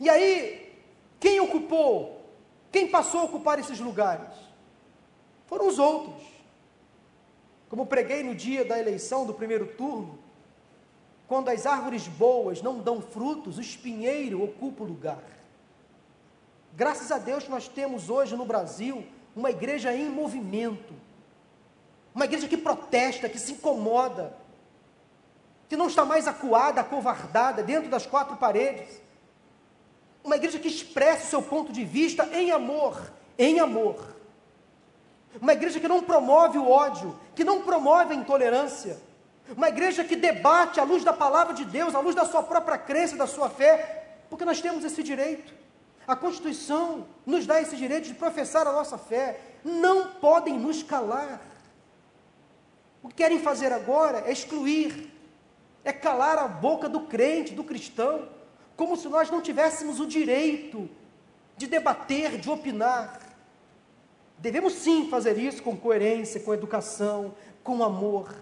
[0.00, 0.82] E aí,
[1.20, 2.24] quem ocupou?
[2.72, 4.43] Quem passou a ocupar esses lugares?
[5.46, 6.22] Foram os outros.
[7.68, 10.18] Como preguei no dia da eleição do primeiro turno,
[11.26, 15.22] quando as árvores boas não dão frutos, o espinheiro ocupa o lugar.
[16.76, 20.94] Graças a Deus nós temos hoje no Brasil uma igreja em movimento.
[22.14, 24.36] Uma igreja que protesta, que se incomoda,
[25.68, 29.02] que não está mais acuada, acovardada dentro das quatro paredes.
[30.22, 34.14] Uma igreja que expressa o seu ponto de vista em amor, em amor.
[35.40, 38.98] Uma igreja que não promove o ódio, que não promove a intolerância.
[39.56, 42.78] Uma igreja que debate à luz da palavra de Deus, à luz da sua própria
[42.78, 45.52] crença, da sua fé, porque nós temos esse direito.
[46.06, 49.40] A Constituição nos dá esse direito de professar a nossa fé.
[49.64, 51.40] Não podem nos calar.
[53.02, 55.12] O que querem fazer agora é excluir,
[55.84, 58.28] é calar a boca do crente, do cristão,
[58.76, 60.88] como se nós não tivéssemos o direito
[61.56, 63.20] de debater, de opinar.
[64.38, 68.34] Devemos sim fazer isso com coerência, com educação, com amor.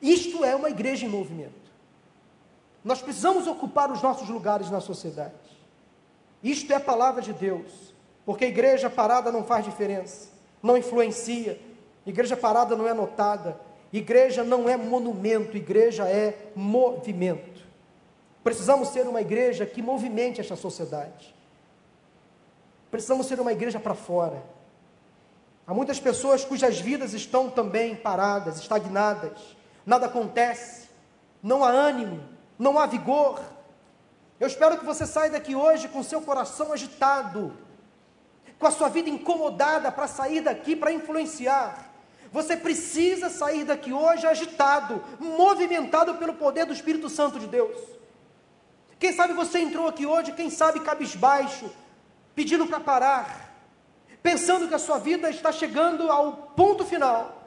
[0.00, 1.64] Isto é uma igreja em movimento.
[2.84, 5.32] Nós precisamos ocupar os nossos lugares na sociedade.
[6.42, 7.94] Isto é a palavra de Deus,
[8.26, 10.28] porque a igreja parada não faz diferença,
[10.62, 11.58] não influencia,
[12.04, 13.58] igreja parada não é notada,
[13.90, 17.62] igreja não é monumento, igreja é movimento.
[18.42, 21.34] Precisamos ser uma igreja que movimente esta sociedade.
[22.90, 24.42] Precisamos ser uma igreja para fora.
[25.66, 30.88] Há muitas pessoas cujas vidas estão também paradas, estagnadas, nada acontece,
[31.42, 32.22] não há ânimo,
[32.58, 33.40] não há vigor.
[34.38, 37.56] Eu espero que você saia daqui hoje com seu coração agitado,
[38.58, 41.92] com a sua vida incomodada para sair daqui para influenciar.
[42.30, 47.78] Você precisa sair daqui hoje agitado, movimentado pelo poder do Espírito Santo de Deus.
[48.98, 51.70] Quem sabe você entrou aqui hoje, quem sabe cabisbaixo,
[52.34, 53.53] pedindo para parar,
[54.24, 57.42] pensando que a sua vida está chegando ao ponto final.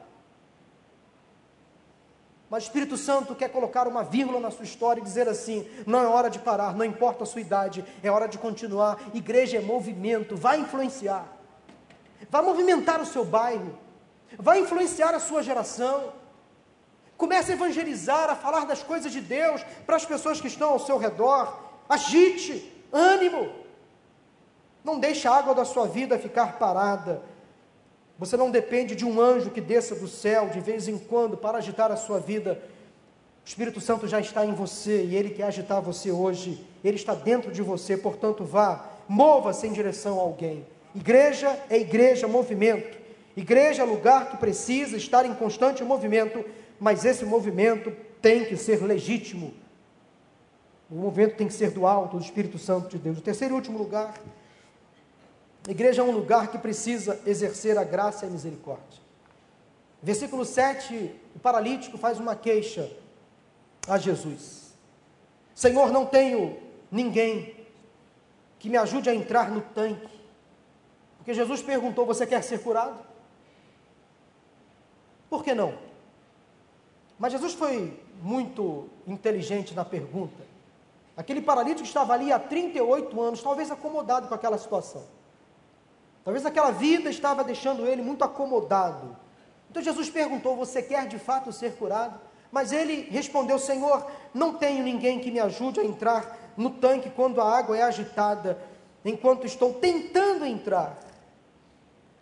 [2.52, 6.00] Mas o Espírito Santo quer colocar uma vírgula na sua história e dizer assim: não
[6.00, 9.02] é hora de parar, não importa a sua idade, é hora de continuar.
[9.14, 11.26] Igreja é movimento, vai influenciar,
[12.30, 13.76] vai movimentar o seu bairro,
[14.38, 16.14] vai influenciar a sua geração.
[17.18, 20.80] Comece a evangelizar, a falar das coisas de Deus para as pessoas que estão ao
[20.80, 21.60] seu redor.
[21.90, 23.67] Agite, ânimo.
[24.88, 27.22] Não deixe a água da sua vida ficar parada.
[28.18, 31.58] Você não depende de um anjo que desça do céu de vez em quando para
[31.58, 32.60] agitar a sua vida.
[33.46, 36.66] O Espírito Santo já está em você e ele quer agitar você hoje.
[36.84, 40.66] Ele está dentro de você, portanto, vá, mova-se em direção a alguém.
[40.96, 42.98] Igreja é igreja, movimento.
[43.36, 46.44] Igreja é lugar que precisa estar em constante movimento
[46.80, 49.54] mas esse movimento tem que ser legítimo.
[50.90, 53.18] O movimento tem que ser do alto, do Espírito Santo de Deus.
[53.18, 54.14] O terceiro e último lugar,
[55.68, 59.02] a igreja é um lugar que precisa exercer a graça e a misericórdia.
[60.02, 62.90] Versículo 7, o paralítico faz uma queixa
[63.86, 64.74] a Jesus:
[65.54, 66.58] Senhor, não tenho
[66.90, 67.54] ninguém
[68.58, 70.18] que me ajude a entrar no tanque.
[71.18, 73.06] Porque Jesus perguntou: Você quer ser curado?
[75.30, 75.78] Por que não?
[77.20, 80.48] Mas Jesus foi muito inteligente na pergunta.
[81.18, 85.17] Aquele paralítico estava ali há 38 anos, talvez acomodado com aquela situação.
[86.28, 89.16] Talvez aquela vida estava deixando ele muito acomodado.
[89.72, 92.20] Então Jesus perguntou: Você quer de fato ser curado?
[92.52, 97.40] Mas ele respondeu: Senhor, não tenho ninguém que me ajude a entrar no tanque quando
[97.40, 98.62] a água é agitada,
[99.06, 101.00] enquanto estou tentando entrar.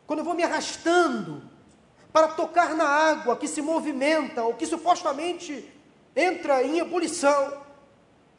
[0.06, 1.42] Quando eu vou me arrastando,
[2.14, 5.68] para tocar na água que se movimenta ou que supostamente
[6.16, 7.54] entra em ebulição.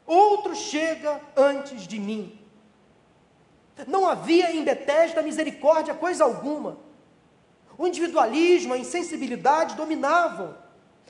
[0.05, 2.46] Outro chega antes de mim.
[3.85, 6.77] Não havia em Betesda misericórdia coisa alguma.
[7.77, 10.55] O individualismo, a insensibilidade dominavam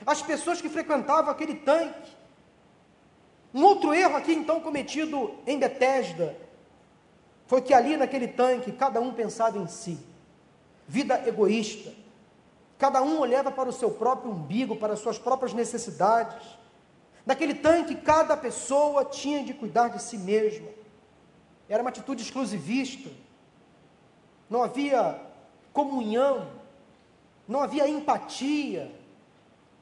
[0.04, 2.16] as pessoas que frequentavam aquele tanque.
[3.54, 6.36] Um outro erro aqui então cometido em Betesda
[7.46, 9.98] foi que ali naquele tanque cada um pensava em si.
[10.86, 11.92] Vida egoísta,
[12.78, 16.46] Cada um olhava para o seu próprio umbigo, para as suas próprias necessidades.
[17.26, 20.68] Naquele tanque, cada pessoa tinha de cuidar de si mesma.
[21.68, 23.10] Era uma atitude exclusivista.
[24.48, 25.20] Não havia
[25.72, 26.50] comunhão,
[27.46, 28.90] não havia empatia.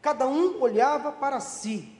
[0.03, 1.93] Cada um olhava para si.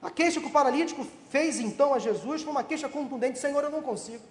[0.00, 3.70] A queixa que o paralítico fez então a Jesus foi uma queixa contundente: Senhor, eu
[3.70, 4.24] não consigo,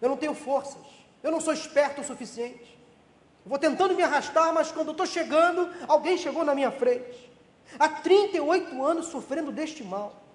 [0.00, 0.82] eu não tenho forças,
[1.22, 2.78] eu não sou esperto o suficiente.
[3.44, 7.30] Vou tentando me arrastar, mas quando estou chegando, alguém chegou na minha frente.
[7.78, 10.27] Há 38 anos sofrendo deste mal.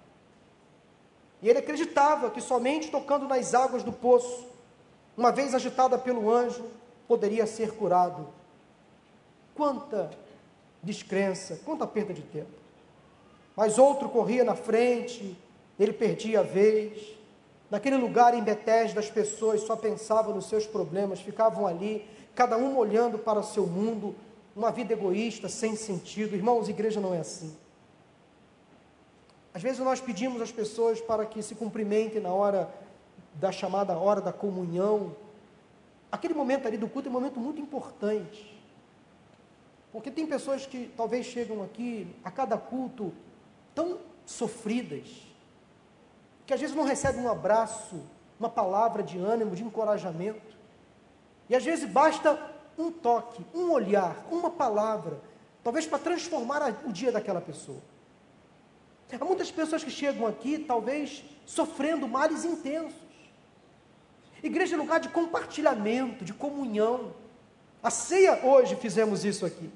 [1.44, 4.46] E ele acreditava que somente tocando nas águas do poço,
[5.14, 6.64] uma vez agitada pelo anjo,
[7.06, 8.28] poderia ser curado.
[9.54, 10.10] Quanta
[10.82, 12.48] descrença, quanta perda de tempo.
[13.54, 15.36] Mas outro corria na frente,
[15.78, 17.14] ele perdia a vez.
[17.70, 22.78] Naquele lugar em Betesda, as pessoas só pensavam nos seus problemas, ficavam ali cada um
[22.78, 24.14] olhando para o seu mundo,
[24.56, 26.34] uma vida egoísta, sem sentido.
[26.34, 27.54] Irmãos, igreja não é assim.
[29.54, 32.68] Às vezes nós pedimos às pessoas para que se cumprimentem na hora
[33.34, 35.14] da chamada hora da comunhão.
[36.10, 38.52] Aquele momento ali do culto é um momento muito importante.
[39.92, 43.12] Porque tem pessoas que talvez chegam aqui a cada culto
[43.76, 45.06] tão sofridas,
[46.44, 48.02] que às vezes não recebem um abraço,
[48.40, 50.56] uma palavra de ânimo, de encorajamento.
[51.48, 52.40] E às vezes basta
[52.76, 55.20] um toque, um olhar, uma palavra,
[55.62, 57.93] talvez para transformar o dia daquela pessoa.
[59.20, 63.04] Há muitas pessoas que chegam aqui, talvez sofrendo males intensos.
[64.42, 67.14] Igreja é lugar de compartilhamento, de comunhão.
[67.82, 69.70] A ceia hoje fizemos isso aqui.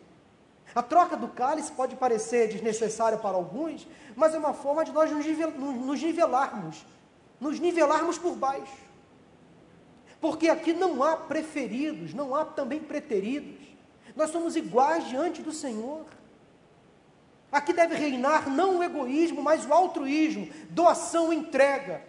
[0.74, 5.10] A troca do cálice pode parecer desnecessária para alguns, mas é uma forma de nós
[5.10, 6.84] nos nivelarmos,
[7.40, 8.88] nos nivelarmos por baixo.
[10.20, 13.66] Porque aqui não há preferidos, não há também preteridos.
[14.16, 16.04] Nós somos iguais diante do Senhor.
[17.50, 22.02] Aqui deve reinar não o egoísmo, mas o altruísmo, doação, entrega.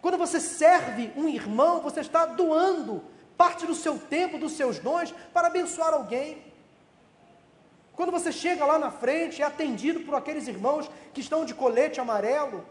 [0.00, 3.02] Quando você serve um irmão, você está doando
[3.36, 6.44] parte do seu tempo, dos seus dons, para abençoar alguém.
[7.94, 12.00] Quando você chega lá na frente, é atendido por aqueles irmãos que estão de colete
[12.00, 12.64] amarelo,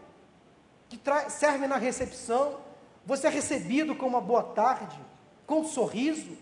[0.88, 0.98] que
[1.30, 2.58] servem na recepção,
[3.04, 4.98] você é recebido com uma boa tarde,
[5.46, 6.36] com um sorriso.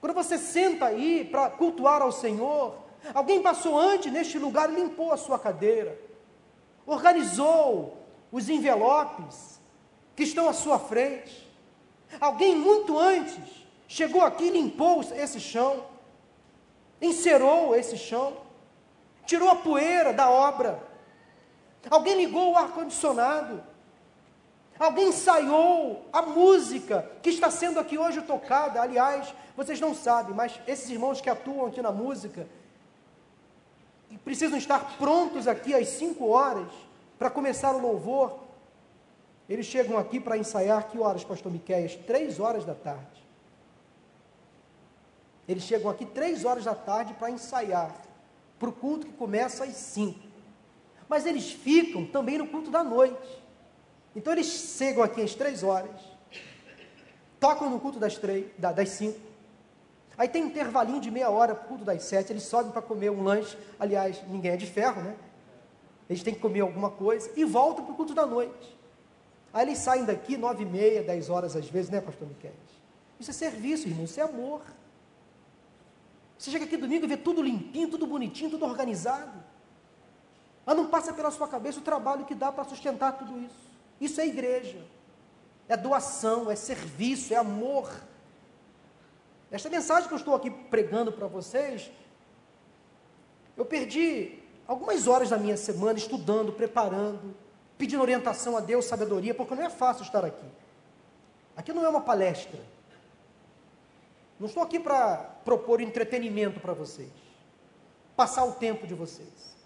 [0.00, 5.12] Quando você senta aí para cultuar ao Senhor, alguém passou antes neste lugar e limpou
[5.12, 5.98] a sua cadeira,
[6.86, 7.96] organizou
[8.30, 9.60] os envelopes
[10.14, 11.46] que estão à sua frente.
[12.20, 15.84] Alguém muito antes chegou aqui e limpou esse chão,
[17.00, 18.36] encerou esse chão,
[19.24, 20.82] tirou a poeira da obra.
[21.90, 23.62] Alguém ligou o ar-condicionado
[24.78, 28.80] Alguém ensaiou a música que está sendo aqui hoje tocada.
[28.80, 32.46] Aliás, vocês não sabem, mas esses irmãos que atuam aqui na música
[34.16, 36.72] e precisam estar prontos aqui às 5 horas
[37.18, 38.38] para começar o louvor.
[39.46, 41.94] Eles chegam aqui para ensaiar que horas, pastor Miqueias?
[41.94, 43.24] Três horas da tarde.
[45.46, 47.94] Eles chegam aqui três horas da tarde para ensaiar
[48.58, 50.18] para o culto que começa às 5.
[51.08, 53.44] Mas eles ficam também no culto da noite.
[54.14, 56.00] Então eles chegam aqui às três horas,
[57.38, 59.20] tocam no culto das, três, das cinco,
[60.16, 63.22] aí tem um intervalinho de meia hora culto das sete, eles sobem para comer um
[63.22, 65.16] lanche, aliás, ninguém é de ferro, né?
[66.08, 68.76] Eles têm que comer alguma coisa e voltam para o culto da noite.
[69.52, 72.52] Aí eles saem daqui nove e meia, dez horas às vezes, né, pastor Miquel?
[73.18, 74.62] Isso é serviço, irmão, isso é amor.
[76.38, 79.42] Você chega aqui domingo e vê tudo limpinho, tudo bonitinho, tudo organizado.
[80.64, 83.70] Mas não passa pela sua cabeça o trabalho que dá para sustentar tudo isso.
[84.00, 84.84] Isso é igreja.
[85.68, 87.90] É doação, é serviço, é amor.
[89.50, 91.90] Esta mensagem que eu estou aqui pregando para vocês,
[93.56, 97.34] eu perdi algumas horas da minha semana estudando, preparando,
[97.78, 100.46] pedindo orientação a Deus, sabedoria, porque não é fácil estar aqui.
[101.56, 102.60] Aqui não é uma palestra.
[104.38, 107.10] Não estou aqui para propor entretenimento para vocês,
[108.14, 109.56] passar o tempo de vocês.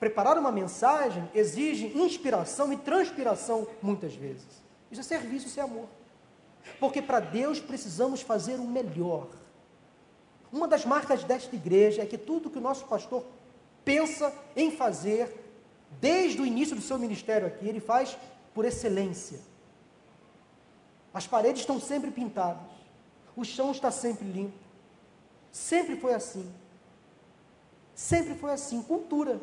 [0.00, 4.62] Preparar uma mensagem exige inspiração e transpiração muitas vezes.
[4.90, 5.88] Isso é serviço, isso é amor.
[6.78, 9.28] Porque para Deus precisamos fazer o melhor.
[10.52, 13.24] Uma das marcas desta igreja é que tudo que o nosso pastor
[13.84, 15.34] pensa em fazer,
[16.00, 18.16] desde o início do seu ministério aqui, ele faz
[18.54, 19.40] por excelência.
[21.12, 22.70] As paredes estão sempre pintadas,
[23.36, 24.68] o chão está sempre limpo.
[25.50, 26.50] Sempre foi assim.
[27.94, 28.82] Sempre foi assim.
[28.82, 29.40] Cultura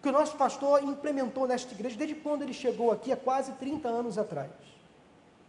[0.00, 3.88] que o nosso pastor implementou nesta igreja desde quando ele chegou aqui há quase 30
[3.88, 4.50] anos atrás.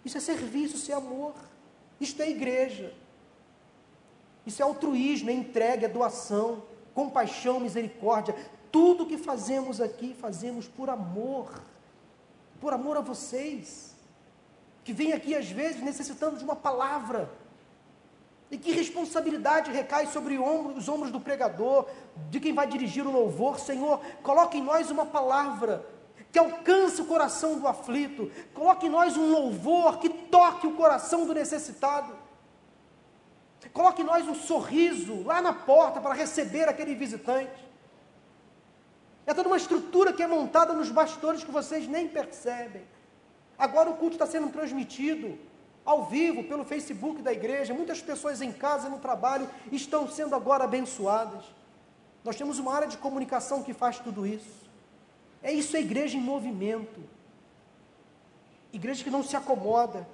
[0.04, 1.34] Isso é serviço, isso é amor,
[2.00, 2.93] isto é igreja.
[4.45, 8.36] Isso é altruísmo, é entrega, é doação, compaixão, misericórdia.
[8.72, 11.62] Tudo que fazemos aqui, fazemos por amor,
[12.60, 13.95] por amor a vocês,
[14.84, 17.30] que vêm aqui às vezes necessitando de uma palavra,
[18.52, 21.88] e que responsabilidade recai sobre os ombros do pregador,
[22.32, 23.60] de quem vai dirigir o louvor?
[23.60, 25.86] Senhor, coloque em nós uma palavra
[26.32, 31.25] que alcance o coração do aflito, coloque em nós um louvor que toque o coração
[31.25, 32.13] do necessitado.
[33.73, 37.67] Coloque em nós um sorriso lá na porta para receber aquele visitante.
[39.25, 42.84] É toda uma estrutura que é montada nos bastidores que vocês nem percebem.
[43.57, 45.38] Agora o culto está sendo transmitido
[45.84, 47.73] ao vivo pelo Facebook da igreja.
[47.73, 51.43] Muitas pessoas em casa, no trabalho, estão sendo agora abençoadas.
[52.23, 54.68] Nós temos uma área de comunicação que faz tudo isso.
[55.42, 57.00] É isso a igreja em movimento.
[58.74, 60.08] Igreja que não se acomoda.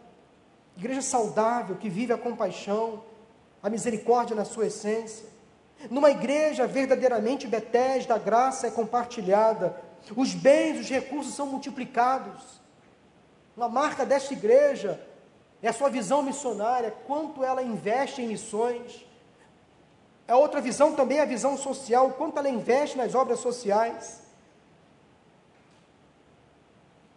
[0.77, 3.03] Igreja saudável, que vive a compaixão,
[3.63, 5.25] a misericórdia na sua essência.
[5.89, 9.81] Numa igreja verdadeiramente Betesda, a graça é compartilhada,
[10.15, 12.61] os bens, os recursos são multiplicados.
[13.55, 14.99] Uma marca desta igreja
[15.61, 19.05] é a sua visão missionária, quanto ela investe em missões.
[20.27, 24.21] A outra visão também é a visão social, quanto ela investe nas obras sociais.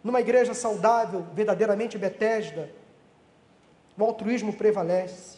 [0.03, 2.69] Numa igreja saudável, verdadeiramente Betesda,
[3.97, 5.37] o altruísmo prevalece.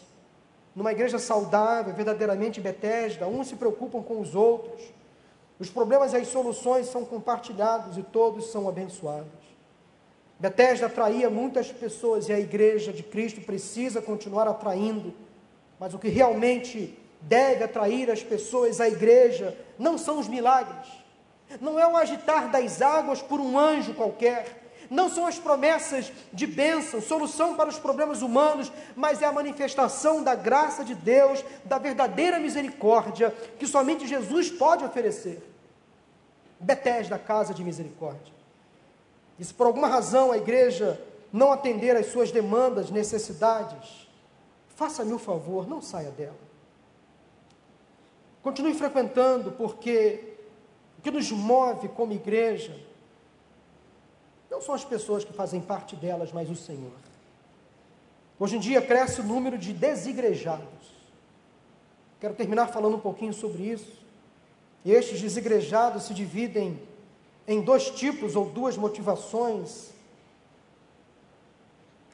[0.74, 4.80] Numa igreja saudável, verdadeiramente Betesda, uns se preocupam com os outros.
[5.58, 9.42] Os problemas e as soluções são compartilhados e todos são abençoados.
[10.38, 15.14] Betesda atraía muitas pessoas e a igreja de Cristo precisa continuar atraindo,
[15.78, 20.88] Mas o que realmente deve atrair as pessoas à igreja não são os milagres,
[21.60, 26.46] não é o agitar das águas por um anjo qualquer, não são as promessas de
[26.46, 31.78] bênção, solução para os problemas humanos, mas é a manifestação da graça de Deus, da
[31.78, 35.42] verdadeira misericórdia que somente Jesus pode oferecer.
[36.60, 38.34] Betesda, casa de misericórdia.
[39.38, 41.00] E se por alguma razão a igreja
[41.32, 44.06] não atender às suas demandas, necessidades,
[44.76, 46.52] faça-me o favor, não saia dela.
[48.42, 50.31] Continue frequentando, porque
[51.02, 52.78] que nos move como igreja
[54.50, 56.92] não são as pessoas que fazem parte delas, mas o Senhor.
[58.38, 60.92] Hoje em dia cresce o número de desigrejados.
[62.20, 64.02] Quero terminar falando um pouquinho sobre isso.
[64.84, 66.80] E estes desigrejados se dividem
[67.48, 69.90] em dois tipos ou duas motivações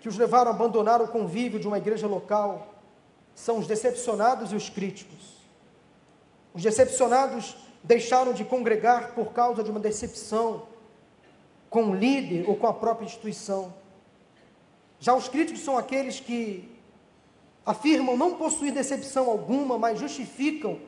[0.01, 2.74] que os levaram a abandonar o convívio de uma igreja local.
[3.34, 5.39] São os decepcionados e os críticos.
[6.55, 10.66] Os decepcionados deixaram de congregar por causa de uma decepção
[11.70, 13.72] com o líder ou com a própria instituição.
[14.99, 16.68] Já os críticos são aqueles que
[17.64, 20.81] afirmam não possuir decepção alguma, mas justificam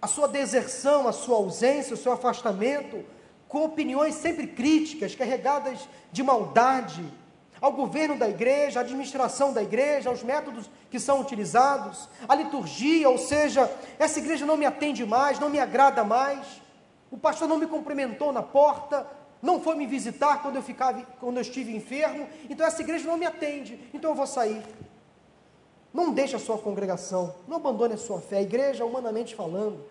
[0.00, 3.04] a sua deserção, a sua ausência, o seu afastamento,
[3.48, 7.04] com opiniões sempre críticas, carregadas de maldade
[7.60, 13.08] ao governo da igreja, à administração da igreja, aos métodos que são utilizados, à liturgia,
[13.08, 16.60] ou seja, essa igreja não me atende mais, não me agrada mais,
[17.10, 19.06] o pastor não me cumprimentou na porta,
[19.40, 23.16] não foi me visitar quando eu ficava, quando eu estive enfermo, então essa igreja não
[23.16, 24.62] me atende, então eu vou sair.
[25.92, 28.38] Não deixe a sua congregação, não abandone a sua fé.
[28.38, 29.84] A igreja, humanamente falando,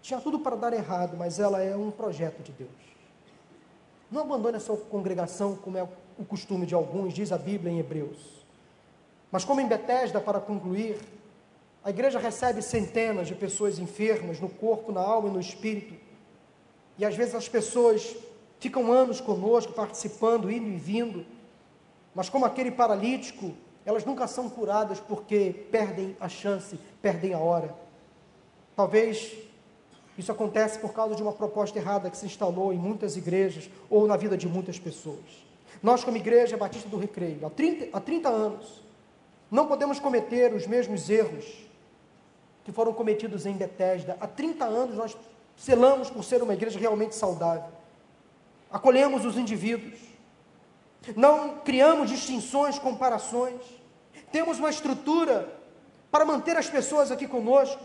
[0.00, 2.70] tinha tudo para dar errado, mas ela é um projeto de Deus.
[4.10, 5.88] Não abandone a sua congregação, como é
[6.18, 8.44] o costume de alguns, diz a Bíblia em Hebreus.
[9.30, 10.98] Mas como em Betesda, para concluir,
[11.84, 15.94] a igreja recebe centenas de pessoas enfermas no corpo, na alma e no espírito.
[16.98, 18.16] E às vezes as pessoas
[18.58, 21.26] ficam anos conosco, participando, indo e vindo,
[22.14, 23.52] mas como aquele paralítico,
[23.84, 27.74] elas nunca são curadas porque perdem a chance, perdem a hora.
[28.74, 29.36] Talvez
[30.16, 34.06] isso acontece por causa de uma proposta errada que se instalou em muitas igrejas ou
[34.06, 35.45] na vida de muitas pessoas.
[35.86, 38.82] Nós, como Igreja Batista do Recreio, há 30, há 30 anos,
[39.50, 41.46] não podemos cometer os mesmos erros
[42.64, 44.16] que foram cometidos em Betesda.
[44.20, 45.16] Há 30 anos nós
[45.56, 47.76] selamos por ser uma igreja realmente saudável
[48.70, 49.98] acolhemos os indivíduos,
[51.14, 53.60] não criamos distinções, comparações,
[54.32, 55.48] temos uma estrutura
[56.10, 57.82] para manter as pessoas aqui conosco.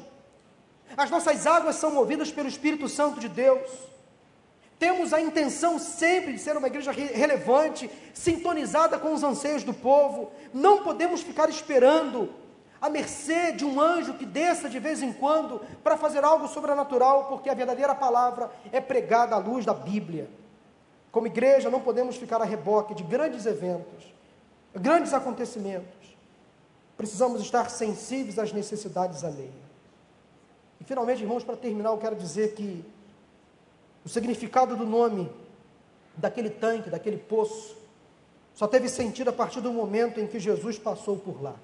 [0.97, 3.70] As nossas águas são movidas pelo Espírito Santo de Deus.
[4.82, 10.32] Temos a intenção sempre de ser uma igreja relevante, sintonizada com os anseios do povo.
[10.52, 12.34] Não podemos ficar esperando
[12.82, 17.26] à mercê de um anjo que desça de vez em quando para fazer algo sobrenatural,
[17.26, 20.28] porque a verdadeira palavra é pregada à luz da Bíblia.
[21.12, 24.12] Como igreja, não podemos ficar a reboque de grandes eventos,
[24.74, 26.18] grandes acontecimentos.
[26.98, 29.54] Precisamos estar sensíveis às necessidades alheias.
[30.80, 32.84] E finalmente, irmãos, para terminar, eu quero dizer que
[34.04, 35.32] o significado do nome
[36.16, 37.76] daquele tanque, daquele poço,
[38.54, 41.56] só teve sentido a partir do momento em que Jesus passou por lá.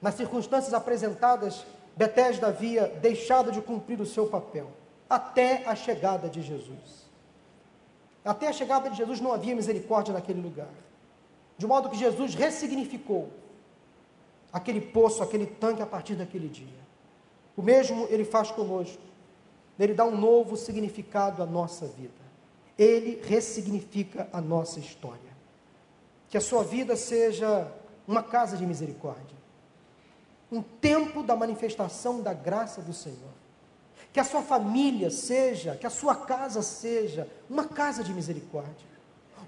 [0.00, 1.64] Nas circunstâncias apresentadas,
[1.96, 4.70] Betesda havia deixado de cumprir o seu papel,
[5.08, 7.04] até a chegada de Jesus.
[8.24, 10.68] Até a chegada de Jesus não havia misericórdia naquele lugar.
[11.56, 13.30] De modo que Jesus ressignificou
[14.52, 16.84] aquele poço, aquele tanque a partir daquele dia.
[17.56, 19.02] O mesmo ele faz conosco.
[19.78, 22.12] Ele dá um novo significado à nossa vida.
[22.78, 25.34] Ele ressignifica a nossa história.
[26.28, 27.70] Que a sua vida seja
[28.06, 29.36] uma casa de misericórdia.
[30.50, 33.34] Um tempo da manifestação da graça do Senhor
[34.14, 38.86] que a sua família seja, que a sua casa seja uma casa de misericórdia,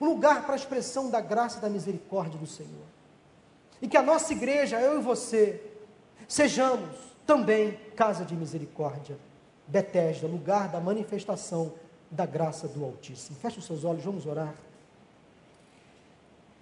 [0.01, 2.85] um lugar para a expressão da graça e da misericórdia do Senhor.
[3.81, 5.63] E que a nossa igreja, eu e você,
[6.27, 9.17] sejamos também casa de misericórdia,
[9.67, 11.73] Betesda, lugar da manifestação
[12.11, 13.37] da graça do Altíssimo.
[13.39, 14.55] Feche os seus olhos, vamos orar.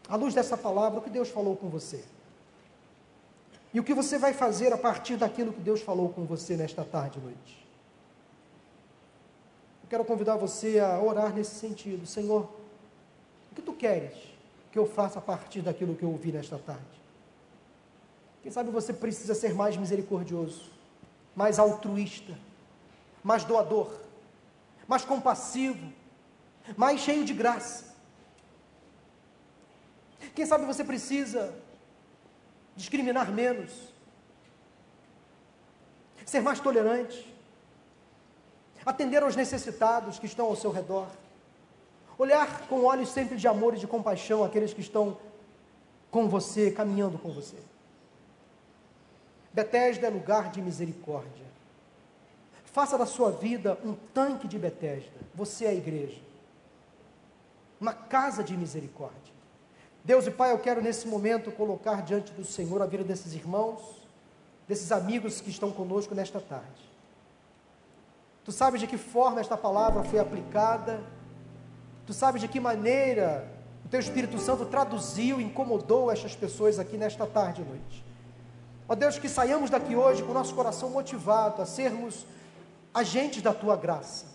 [0.09, 2.05] À luz dessa palavra, o que Deus falou com você?
[3.73, 6.85] E o que você vai fazer a partir daquilo que Deus falou com você nesta
[6.85, 7.67] tarde e noite?
[9.83, 12.07] Eu quero convidar você a orar nesse sentido.
[12.07, 12.49] Senhor,
[13.51, 14.17] o que tu queres
[14.71, 16.83] que eu faça a partir daquilo que eu ouvi nesta tarde?
[18.43, 20.71] Quem sabe você precisa ser mais misericordioso,
[21.35, 22.37] mais altruísta,
[23.25, 23.91] mais doador,
[24.87, 25.91] mais compassivo,
[26.77, 27.95] mais cheio de graça.
[30.35, 31.55] Quem sabe você precisa
[32.77, 33.73] discriminar menos,
[36.27, 37.35] ser mais tolerante,
[38.85, 41.09] atender aos necessitados que estão ao seu redor,
[42.19, 45.17] olhar com olhos sempre de amor e de compaixão aqueles que estão
[46.11, 47.57] com você, caminhando com você.
[49.53, 51.54] Betesda é lugar de misericórdia.
[52.75, 55.13] Faça da sua vida um tanque de Betesda.
[55.33, 56.21] Você é a igreja.
[57.81, 59.33] Uma casa de misericórdia.
[60.03, 63.81] Deus e Pai, eu quero nesse momento colocar diante do Senhor a vida desses irmãos,
[64.67, 66.91] desses amigos que estão conosco nesta tarde.
[68.45, 71.01] Tu sabes de que forma esta palavra foi aplicada,
[72.05, 73.49] tu sabes de que maneira
[73.85, 78.05] o Teu Espírito Santo traduziu, incomodou estas pessoas aqui nesta tarde e noite.
[78.89, 82.27] Ó Deus, que saiamos daqui hoje com o nosso coração motivado a sermos
[82.95, 84.27] agentes da Tua graça,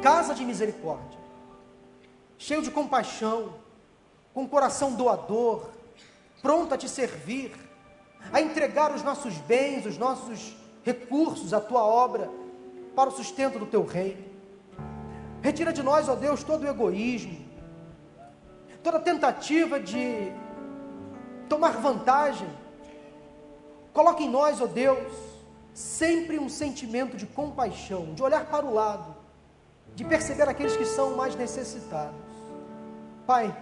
[0.00, 1.18] casa de misericórdia,
[2.38, 3.54] cheio de compaixão,
[4.32, 5.70] com coração doador,
[6.40, 7.52] pronto a te servir,
[8.32, 12.30] a entregar os nossos bens, os nossos recursos, a tua obra,
[12.94, 14.24] para o sustento do teu reino.
[15.42, 17.44] Retira de nós, ó Deus, todo o egoísmo,
[18.82, 20.32] toda tentativa de
[21.48, 22.48] tomar vantagem.
[23.92, 25.12] Coloque em nós, ó Deus,
[25.78, 29.14] sempre um sentimento de compaixão, de olhar para o lado,
[29.94, 32.18] de perceber aqueles que são mais necessitados.
[33.24, 33.56] Pai,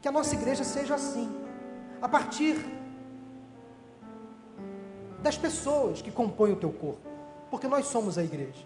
[0.00, 1.30] que a nossa igreja seja assim,
[2.00, 2.56] a partir
[5.22, 7.06] das pessoas que compõem o teu corpo,
[7.50, 8.64] porque nós somos a igreja.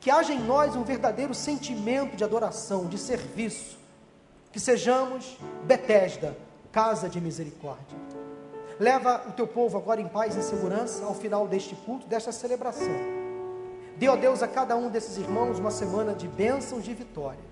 [0.00, 3.78] Que haja em nós um verdadeiro sentimento de adoração, de serviço,
[4.50, 6.36] que sejamos Betesda,
[6.72, 8.23] casa de misericórdia.
[8.78, 12.94] Leva o teu povo agora em paz e segurança ao final deste culto, desta celebração.
[13.96, 17.44] Dê, ó Deus, a cada um desses irmãos uma semana de bênçãos, de vitórias.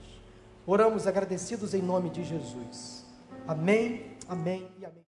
[0.66, 3.04] Oramos agradecidos em nome de Jesus.
[3.46, 4.98] Amém, amém e amém.